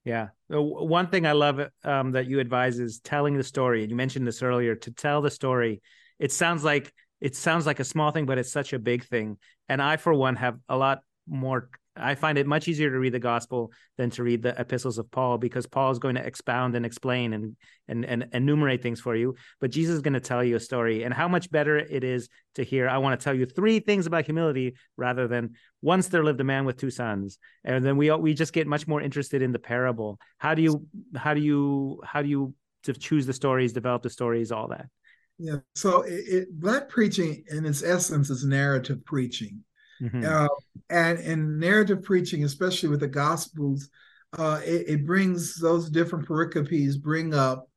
[0.06, 0.28] Yeah.
[0.48, 3.82] One thing I love um, that you advise is telling the story.
[3.82, 5.82] And you mentioned this earlier to tell the story.
[6.20, 9.36] It sounds like it sounds like a small thing, but it's such a big thing.
[9.68, 13.14] And I, for one, have a lot more I find it much easier to read
[13.14, 16.74] the gospel than to read the epistles of Paul because Paul is going to expound
[16.74, 17.56] and explain and
[17.88, 19.34] and and enumerate things for you.
[19.60, 22.28] But Jesus is going to tell you a story, and how much better it is
[22.54, 22.88] to hear.
[22.88, 26.44] I want to tell you three things about humility rather than once there lived a
[26.44, 29.58] man with two sons, and then we we just get much more interested in the
[29.58, 30.18] parable.
[30.38, 32.54] How do you how do you how do you
[32.84, 34.86] to choose the stories, develop the stories, all that?
[35.38, 35.56] Yeah.
[35.74, 39.62] So it, it, black preaching, in its essence, is narrative preaching.
[40.00, 40.24] Mm-hmm.
[40.24, 40.48] Uh,
[40.90, 43.88] and in narrative preaching, especially with the Gospels,
[44.38, 47.68] uh, it, it, brings those different pericopes bring up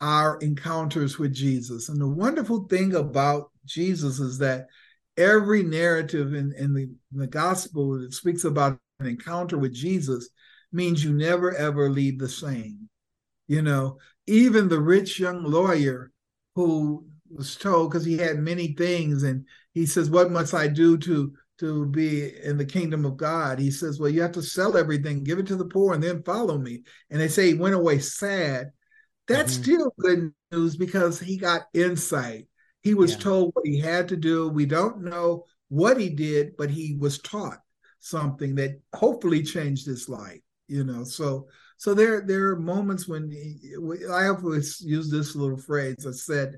[0.00, 1.88] our encounters with Jesus.
[1.88, 4.66] And the wonderful thing about Jesus is that
[5.16, 10.30] every narrative in, in, the, in the Gospel that speaks about an encounter with Jesus
[10.72, 12.88] means you never ever leave the same.
[13.48, 16.12] You know, even the rich young lawyer
[16.54, 20.96] who was told because he had many things and he says, What must I do
[20.98, 23.58] to to be in the kingdom of God.
[23.58, 26.22] He says, Well, you have to sell everything, give it to the poor, and then
[26.22, 26.82] follow me.
[27.10, 28.72] And they say he went away sad.
[29.28, 29.62] That's mm-hmm.
[29.62, 32.48] still good news because he got insight.
[32.82, 33.18] He was yeah.
[33.18, 34.48] told what he had to do.
[34.48, 37.58] We don't know what he did, but he was taught
[38.00, 40.40] something that hopefully changed his life.
[40.66, 43.74] You know, so so there there are moments when he,
[44.10, 46.06] I always use this little phrase.
[46.06, 46.56] I said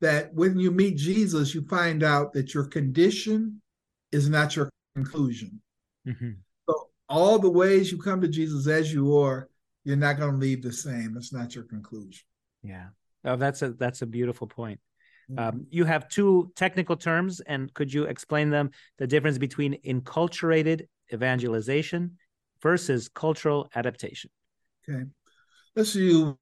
[0.00, 3.60] that when you meet Jesus, you find out that your condition
[4.12, 5.60] is not your conclusion.
[6.06, 6.30] Mm-hmm.
[6.68, 9.48] So all the ways you come to Jesus as you are,
[9.84, 11.14] you're not going to leave the same.
[11.16, 12.24] It's not your conclusion.
[12.62, 12.88] Yeah.
[13.24, 14.80] Oh, that's a that's a beautiful point.
[15.30, 15.38] Mm-hmm.
[15.38, 18.70] Um, you have two technical terms, and could you explain them?
[18.98, 22.16] The difference between enculturated evangelization
[22.62, 24.30] versus cultural adaptation.
[24.88, 25.04] Okay,
[25.76, 26.34] let's use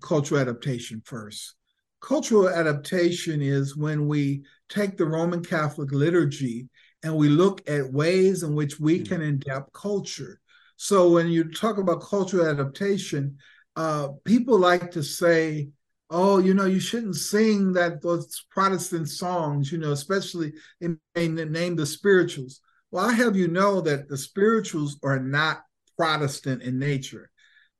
[0.00, 1.54] cultural adaptation first.
[2.00, 6.68] Cultural adaptation is when we take the Roman Catholic liturgy
[7.02, 9.04] and we look at ways in which we hmm.
[9.04, 10.40] can adapt culture.
[10.76, 13.38] So when you talk about cultural adaptation,
[13.76, 15.70] uh, people like to say,
[16.10, 21.34] "Oh, you know, you shouldn't sing that those Protestant songs," you know, especially in, in
[21.34, 22.60] the name the spirituals.
[22.90, 25.62] Well, I have you know that the spirituals are not
[25.96, 27.30] Protestant in nature.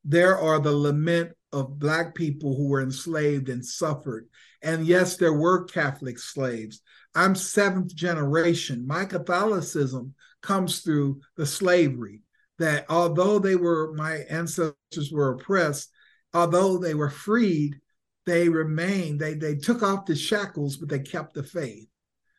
[0.04, 4.28] There are the lament of Black people who were enslaved and suffered.
[4.62, 6.80] And yes, there were Catholic slaves,
[7.14, 8.86] I'm seventh generation.
[8.86, 12.22] My Catholicism comes through the slavery
[12.58, 15.90] that although they were, my ancestors were oppressed,
[16.32, 17.78] although they were freed,
[18.24, 21.88] they remained, they, they took off the shackles, but they kept the faith.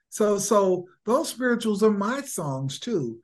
[0.09, 3.19] So, so those spirituals are my songs too.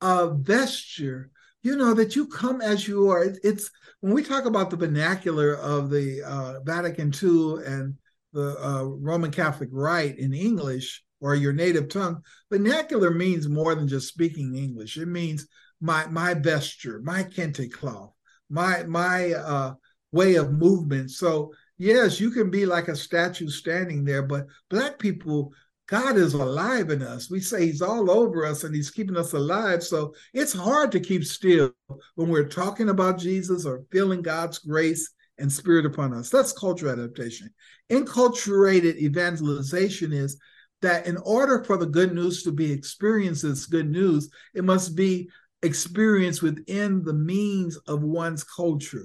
[0.00, 1.30] Uh, vesture,
[1.62, 3.24] you know, that you come as you are.
[3.24, 7.94] It, it's when we talk about the vernacular of the uh, Vatican II and
[8.32, 13.86] the uh, Roman Catholic Rite in English or your native tongue, vernacular means more than
[13.86, 14.96] just speaking English.
[14.96, 15.46] It means
[15.80, 18.12] my my vesture, my kente cloth,
[18.50, 19.74] my my uh,
[20.10, 21.10] way of movement.
[21.10, 25.52] So yes, you can be like a statue standing there, but black people,
[25.86, 27.30] God is alive in us.
[27.30, 29.82] We say He's all over us and He's keeping us alive.
[29.82, 31.72] So it's hard to keep still
[32.14, 35.12] when we're talking about Jesus or feeling God's grace
[35.42, 36.30] and spirit upon us.
[36.30, 37.50] That's cultural adaptation.
[37.90, 40.38] Enculturated evangelization is
[40.82, 44.94] that in order for the good news to be experienced as good news, it must
[44.94, 45.28] be
[45.62, 49.04] experienced within the means of one's culture.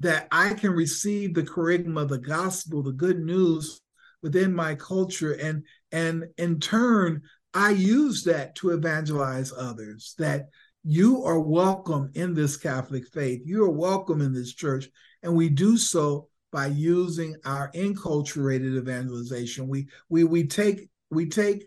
[0.00, 3.80] That I can receive the charisma, the gospel, the good news
[4.22, 7.22] within my culture, and and in turn,
[7.54, 10.14] I use that to evangelize others.
[10.18, 10.48] That
[10.88, 13.42] you are welcome in this Catholic faith.
[13.44, 14.88] You are welcome in this church.
[15.24, 19.66] And we do so by using our enculturated evangelization.
[19.66, 21.66] We we we take we take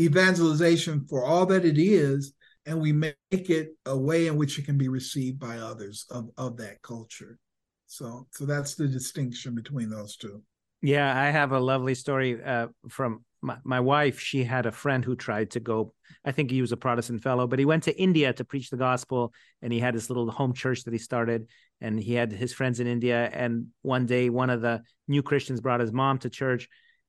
[0.00, 2.32] evangelization for all that it is,
[2.64, 6.30] and we make it a way in which it can be received by others of,
[6.38, 7.38] of that culture.
[7.86, 10.42] So so that's the distinction between those two.
[10.80, 15.04] Yeah, I have a lovely story uh, from my, my wife, she had a friend
[15.04, 15.94] who tried to go.
[16.24, 18.76] I think he was a Protestant fellow, but he went to India to preach the
[18.76, 19.32] gospel,
[19.62, 21.48] and he had this little home church that he started,
[21.80, 23.30] and he had his friends in India.
[23.32, 26.68] And one day, one of the new Christians brought his mom to church,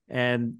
[0.10, 0.56] and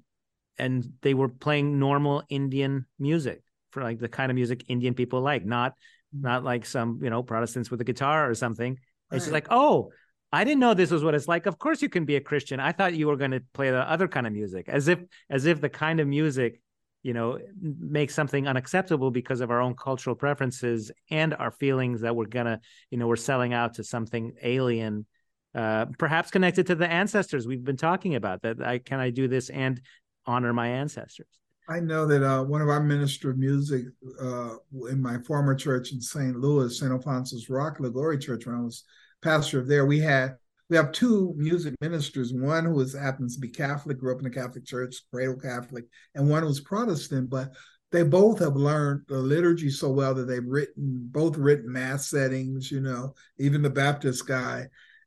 [0.58, 5.20] and they were playing normal Indian music for like the kind of music Indian people
[5.20, 5.74] like, not
[6.12, 8.72] not like some you know Protestants with a guitar or something.
[8.72, 9.16] Right.
[9.16, 9.90] And she's like, oh,
[10.32, 11.46] I didn't know this was what it's like.
[11.46, 12.60] Of course you can be a Christian.
[12.60, 15.00] I thought you were going to play the other kind of music, as if
[15.30, 16.60] as if the kind of music,
[17.02, 22.14] you know, makes something unacceptable because of our own cultural preferences and our feelings that
[22.14, 22.60] we're gonna,
[22.90, 25.06] you know, we're selling out to something alien,
[25.54, 28.42] uh, perhaps connected to the ancestors we've been talking about.
[28.42, 29.80] That I can I do this and
[30.26, 31.26] honor my ancestors.
[31.70, 33.86] I know that uh, one of our minister of music
[34.20, 34.56] uh,
[34.90, 36.34] in my former church in St.
[36.34, 36.90] Louis, St.
[36.90, 38.84] Alphonsus Rock, Liguori Church, when I was
[39.22, 40.36] pastor there, we had
[40.70, 42.32] we have two music ministers.
[42.32, 45.84] One who is happens to be Catholic, grew up in the Catholic Church, cradle Catholic,
[46.14, 47.30] and one who's Protestant.
[47.30, 47.52] But
[47.90, 52.70] they both have learned the liturgy so well that they've written both written mass settings.
[52.70, 54.66] You know, even the Baptist guy,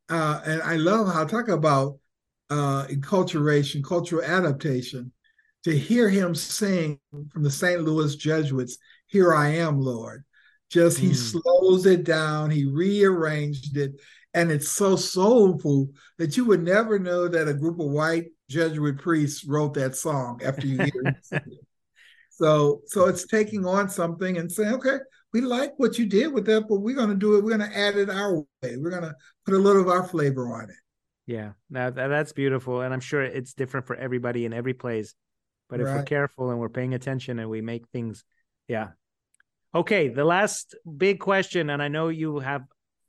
[0.09, 1.99] uh, and I love how talk about
[2.49, 5.11] uh, enculturation, cultural adaptation.
[5.65, 6.99] To hear him sing
[7.31, 7.83] from the St.
[7.83, 10.23] Louis Jesuits, "Here I am, Lord."
[10.71, 11.15] Just he mm.
[11.15, 13.99] slows it down, he rearranged it,
[14.33, 18.97] and it's so soulful that you would never know that a group of white Jesuit
[18.97, 21.43] priests wrote that song after you hear it.
[22.33, 24.97] So, so it's taking on something and saying, okay,
[25.31, 27.43] we like what you did with that, but we're going to do it.
[27.43, 28.77] We're going to add it our way.
[28.77, 29.13] We're going to
[29.45, 30.75] put a little of our flavor on it.
[31.27, 35.13] Yeah, that, that's beautiful, and I'm sure it's different for everybody in every place.
[35.69, 38.23] But if we're careful and we're paying attention and we make things,
[38.67, 38.87] yeah,
[39.73, 42.63] Okay, the last big question, and I know you have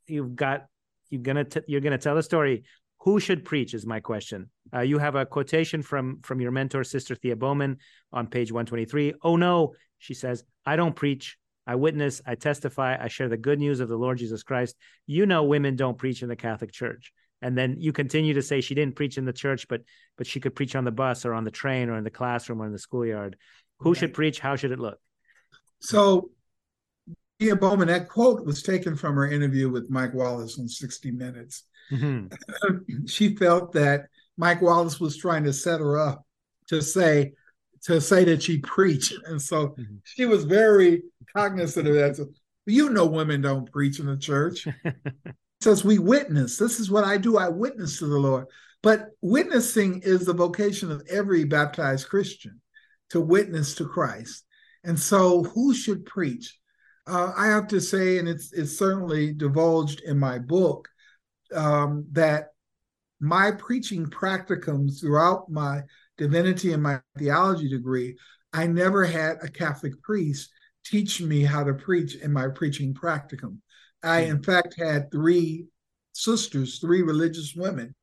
[0.07, 0.65] you've got
[1.09, 2.63] you're gonna t- you're gonna tell a story.
[3.01, 4.49] Who should preach is my question.
[4.73, 7.77] Uh, you have a quotation from from your mentor, Sister Thea Bowman,
[8.13, 9.15] on page 123.
[9.23, 11.37] Oh no, she says, I don't preach.
[11.65, 14.75] I witness, I testify, I share the good news of the Lord Jesus Christ.
[15.05, 17.13] You know, women don't preach in the Catholic Church.
[17.41, 19.81] And then you continue to say she didn't preach in the church, but
[20.17, 22.61] but she could preach on the bus or on the train or in the classroom
[22.61, 23.35] or in the schoolyard.
[23.79, 23.97] Who right.
[23.97, 24.39] should preach?
[24.39, 24.97] How should it look?
[25.81, 26.31] So
[27.43, 31.65] Thea Bowman, that quote was taken from her interview with Mike Wallace on 60 Minutes.
[31.91, 33.05] Mm-hmm.
[33.05, 34.05] she felt that
[34.37, 36.25] Mike Wallace was trying to set her up
[36.69, 37.33] to say
[37.83, 39.95] to say that she preached, and so mm-hmm.
[40.05, 41.03] she was very
[41.35, 42.15] cognizant of that.
[42.15, 42.27] So,
[42.65, 44.65] you know, women don't preach in the church.
[45.61, 46.57] says we witness.
[46.57, 47.37] This is what I do.
[47.37, 48.45] I witness to the Lord.
[48.81, 52.61] But witnessing is the vocation of every baptized Christian
[53.09, 54.45] to witness to Christ.
[54.85, 56.57] And so, who should preach?
[57.07, 60.87] Uh, I have to say, and it's it's certainly divulged in my book,
[61.53, 62.49] um, that
[63.19, 65.81] my preaching practicums throughout my
[66.17, 68.17] divinity and my theology degree,
[68.51, 70.51] I never had a Catholic priest
[70.85, 73.57] teach me how to preach in my preaching practicum.
[74.03, 75.67] I, in fact, had three
[76.11, 77.95] sisters, three religious women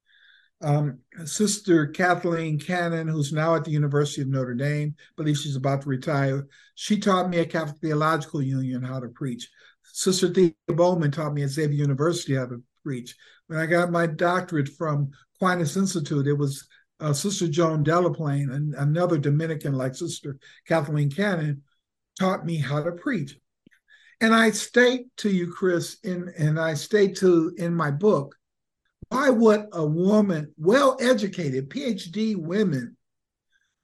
[0.63, 5.83] um, Sister Kathleen Cannon, who's now at the University of Notre Dame, believe she's about
[5.83, 6.47] to retire.
[6.75, 9.49] She taught me at Catholic Theological Union how to preach.
[9.85, 13.17] Sister Thea Bowman taught me at Xavier University how to preach.
[13.47, 16.67] When I got my doctorate from Aquinas Institute, it was
[17.01, 21.63] uh, Sister Joan Delaplane, and another Dominican like Sister Kathleen Cannon,
[22.19, 23.37] taught me how to preach.
[24.21, 28.37] And I state to you, Chris, in and I state to in my book
[29.09, 32.97] why would a woman, well educated, PhD women,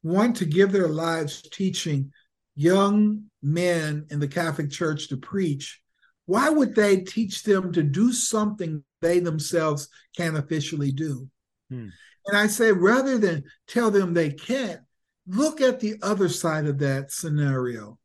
[0.03, 2.13] want to give their lives teaching
[2.55, 5.81] young men in the Catholic Church to preach?
[6.27, 11.29] Why would they teach them to do something they themselves can't officially do?
[11.71, 11.89] Hmm.
[12.27, 14.81] And I say, rather than tell them they can't,
[15.29, 17.99] look at the other side of that scenario.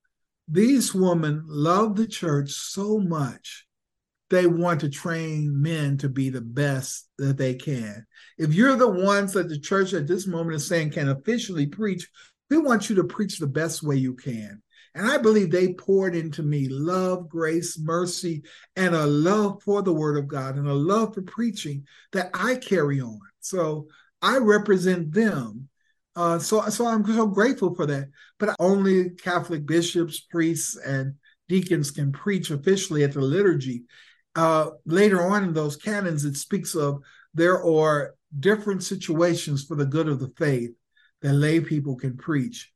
[0.48, 3.68] These women love the church so much
[4.32, 8.06] they want to train men to be the best that they can.
[8.38, 12.08] If you're the ones that the church at this moment is saying can officially preach,
[12.50, 14.64] we want you to preach the best way you can.
[14.96, 18.44] And I believe they poured into me love, grace, mercy,
[18.78, 22.56] and a love for the word of God and a love for preaching that I
[22.56, 23.20] carry on.
[23.42, 23.88] So
[24.22, 25.68] I represent them.
[26.16, 28.08] Uh, so, so I'm so grateful for that.
[28.40, 31.16] But only Catholic bishops, priests, and
[31.50, 33.84] deacons can preach officially at the liturgy
[34.36, 37.02] uh, later on in those canons, it speaks of
[37.34, 40.72] there are different situations for the good of the faith
[41.22, 42.72] that lay people can preach.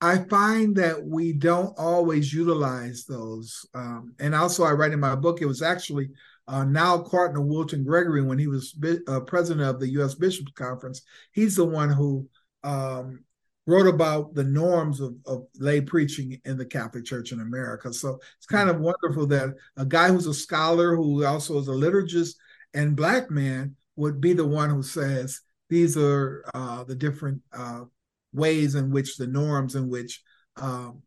[0.00, 3.66] I find that we don't always utilize those.
[3.74, 6.10] Um, and also, I write in my book, it was actually
[6.46, 8.76] uh, now Cardinal Wilton Gregory, when he was
[9.08, 10.14] uh, president of the U.S.
[10.14, 11.02] Bishops Conference,
[11.32, 12.28] he's the one who
[12.62, 13.24] um,
[13.66, 17.92] wrote about the norms of, of lay preaching in the Catholic Church in America.
[17.92, 21.72] So it's kind of wonderful that a guy who's a scholar, who also is a
[21.72, 22.34] liturgist
[22.74, 25.40] and black man, would be the one who says
[25.70, 27.84] these are uh, the different uh,
[28.32, 30.22] ways in which the norms in which
[30.56, 31.02] um,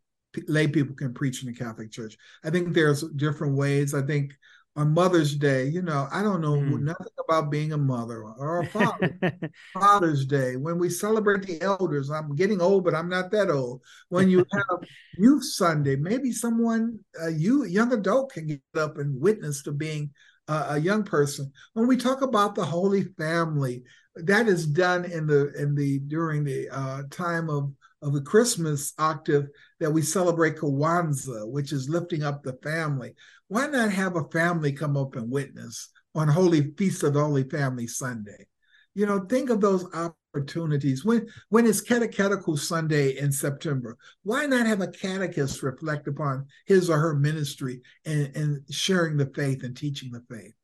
[0.46, 2.16] lay people can preach in the Catholic Church.
[2.44, 3.94] I think there's different ways.
[3.94, 4.32] I think
[4.78, 6.80] on Mother's Day, you know, I don't know mm.
[6.80, 9.18] nothing about being a mother or a father.
[9.74, 13.82] Father's Day, when we celebrate the elders, I'm getting old, but I'm not that old.
[14.08, 19.20] When you have Youth Sunday, maybe someone, a you young adult, can get up and
[19.20, 20.10] witness to being
[20.46, 21.52] a young person.
[21.74, 23.82] When we talk about the Holy Family,
[24.14, 27.72] that is done in the in the during the uh, time of
[28.02, 29.48] of the Christmas octave
[29.80, 33.14] that we celebrate Kwanzaa, which is lifting up the family.
[33.48, 37.44] Why not have a family come up and witness on Holy Feast of the Holy
[37.44, 38.46] Family Sunday?
[38.94, 39.86] You know, think of those
[40.34, 41.04] opportunities.
[41.04, 46.90] When when is Catechetical Sunday in September, why not have a catechist reflect upon his
[46.90, 50.54] or her ministry and, and sharing the faith and teaching the faith?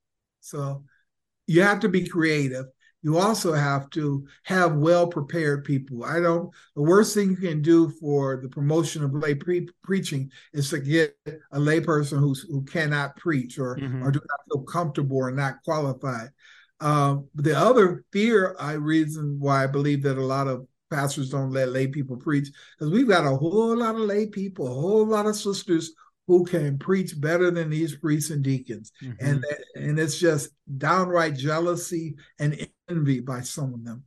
[0.41, 0.85] So
[1.47, 2.67] you have to be creative
[3.05, 6.05] you also have to have well prepared people.
[6.05, 10.33] I don't, the worst thing you can do for the promotion of lay pre- preaching
[10.55, 14.03] is to get a layperson who's, who cannot preach or, mm-hmm.
[14.03, 16.31] or do not feel comfortable or not qualified.
[16.81, 21.53] Um, the other fear, I reason why I believe that a lot of pastors don't
[21.53, 22.49] let lay people preach,
[22.79, 25.93] because we've got a whole lot of lay people, a whole lot of sisters
[26.27, 29.13] who can preach better than these priests and deacons mm-hmm.
[29.21, 29.45] and
[29.75, 30.49] and it's just
[30.79, 34.05] downright jealousy and envy by some of them.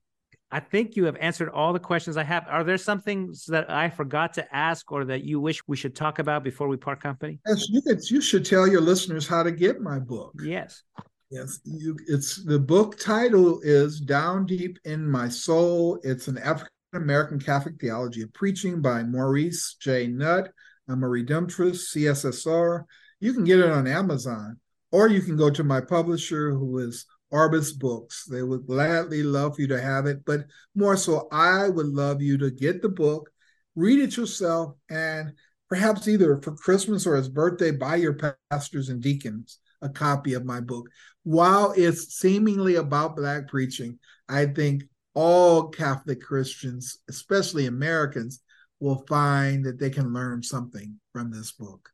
[0.50, 2.46] I think you have answered all the questions i have.
[2.48, 5.96] Are there some things that i forgot to ask or that you wish we should
[5.96, 7.40] talk about before we part company?
[7.46, 10.34] Yes you, could, you should tell your listeners how to get my book.
[10.42, 10.84] Yes.
[11.30, 16.00] Yes you it's the book title is down deep in my soul.
[16.04, 20.08] It's an african american catholic theology of preaching by maurice j.
[20.08, 20.50] Nutt
[20.90, 22.84] I'm a Redemptorist, CSSR.
[23.20, 24.60] You can get it on Amazon,
[24.92, 28.26] or you can go to my publisher, who is Orbis Books.
[28.26, 32.22] They would gladly love for you to have it, but more so, I would love
[32.22, 33.30] you to get the book,
[33.76, 35.34] read it yourself, and
[35.70, 38.18] perhaps either for Christmas or his birthday, buy your
[38.50, 40.90] pastors and deacons a copy of my book.
[41.24, 48.42] While it's seemingly about Black preaching, I think all Catholic Christians, especially Americans,
[48.80, 51.90] will find that they can learn something from this book.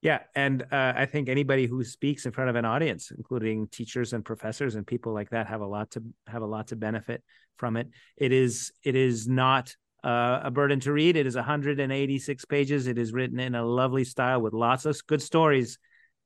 [0.00, 4.12] Yeah, and uh, I think anybody who speaks in front of an audience, including teachers
[4.12, 7.22] and professors and people like that, have a lot to have a lot to benefit
[7.56, 7.88] from it.
[8.16, 9.74] It is it is not
[10.04, 11.16] uh, a burden to read.
[11.16, 12.86] It is 186 pages.
[12.86, 15.78] It is written in a lovely style with lots of good stories,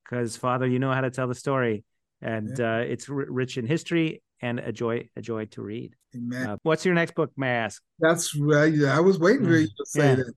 [0.04, 1.84] because Father, you know how to tell the story,
[2.20, 2.76] and yeah.
[2.76, 5.94] uh, it's r- rich in history and a joy a joy to read.
[6.14, 6.46] Amen.
[6.46, 7.82] Uh, what's your next book, may I ask?
[8.00, 8.74] That's right.
[8.84, 10.14] I was waiting for you to say yeah.
[10.16, 10.34] that.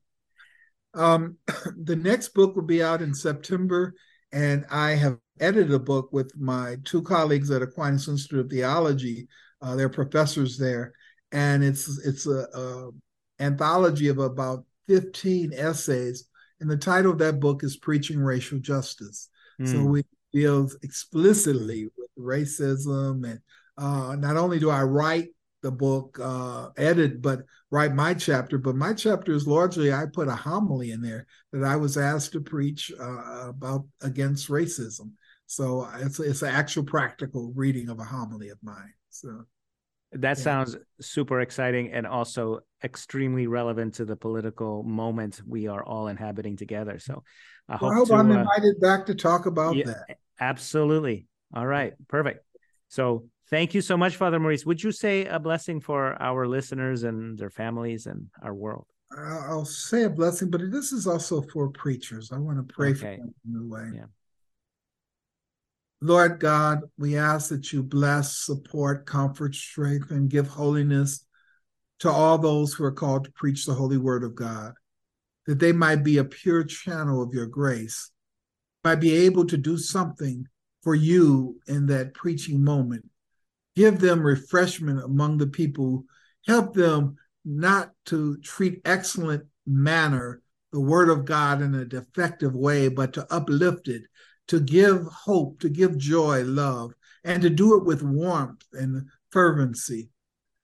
[0.96, 1.38] Um,
[1.84, 3.94] the next book will be out in September,
[4.32, 9.28] and I have edited a book with my two colleagues at Aquinas Institute of Theology.
[9.62, 10.94] Uh, they're professors there,
[11.32, 12.92] and it's it's a, a
[13.40, 16.28] anthology of about 15 essays,
[16.60, 19.30] and the title of that book is Preaching Racial Justice.
[19.60, 19.68] Mm.
[19.68, 19.90] So hmm.
[19.90, 23.40] we deal explicitly with racism and
[23.78, 25.30] uh, not only do I write
[25.66, 27.42] the book, uh, edit, but
[27.72, 31.64] write my chapter, but my chapter is largely I put a homily in there that
[31.64, 35.14] I was asked to preach uh, about against racism.
[35.48, 38.94] So it's it's an actual practical reading of a homily of mine.
[39.10, 39.46] So
[40.12, 40.44] that yeah.
[40.44, 46.58] sounds super exciting and also extremely relevant to the political moment we are all inhabiting
[46.58, 47.00] together.
[47.00, 47.24] So
[47.68, 50.18] I hope, I hope to, I'm uh, invited back to talk about yeah, that.
[50.40, 51.26] Absolutely.
[51.56, 51.94] All right.
[52.08, 52.46] Perfect.
[52.90, 54.66] So thank you so much, Father Maurice.
[54.66, 58.88] Would you say a blessing for our listeners and their families and our world?
[59.18, 62.32] I'll say a blessing, but this is also for preachers.
[62.32, 63.00] I want to pray okay.
[63.00, 63.92] for them in a new way.
[63.96, 64.06] Yeah.
[66.02, 71.26] Lord God, we ask that you bless, support, comfort, strengthen, and give holiness
[72.00, 74.74] to all those who are called to preach the holy word of God,
[75.48, 78.12] that they might be a pure channel of your grace,
[78.84, 80.46] might be able to do something
[80.84, 83.10] for you in that preaching moment.
[83.76, 86.06] Give them refreshment among the people.
[86.48, 92.90] Help them not to treat excellent manner the word of God in a defective way,
[92.90, 94.04] but to uplift it,
[94.50, 96.92] to give hope, to give joy, love,
[97.24, 100.10] and to do it with warmth and fervency.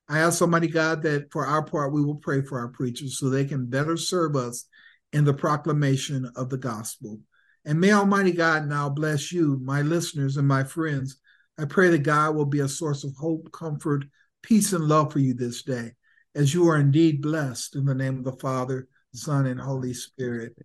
[0.09, 3.29] I ask Almighty God that for our part, we will pray for our preachers so
[3.29, 4.65] they can better serve us
[5.13, 7.21] in the proclamation of the gospel.
[7.63, 11.17] And may Almighty God now bless you, my listeners, and my friends.
[11.57, 14.05] I pray that God will be a source of hope, comfort,
[14.41, 15.91] peace, and love for you this day.
[16.33, 20.55] as you are indeed blessed in the name of the Father, Son, and Holy Spirit.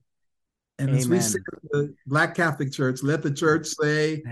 [0.79, 0.99] And Amen.
[0.99, 1.39] as we say
[1.73, 4.23] the Black Catholic Church, let the church say,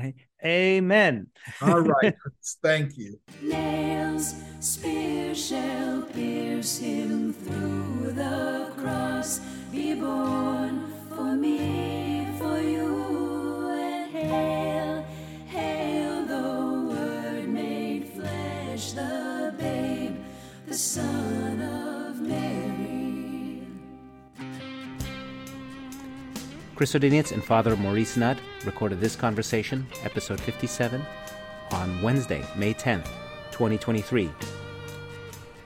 [0.44, 1.26] Amen.
[1.60, 2.14] All right.
[2.62, 3.18] Thank you.
[3.42, 9.40] Nails, spear shall pierce him through the cross.
[9.72, 15.03] Be born for me, for you, and hail, hail
[18.94, 20.16] the babe,
[20.66, 23.60] the Son of Mary.
[26.76, 31.04] Chris Odyniec and Father Maurice Nutt recorded this conversation, episode 57,
[31.72, 33.08] on Wednesday, May 10th,
[33.50, 34.30] 2023.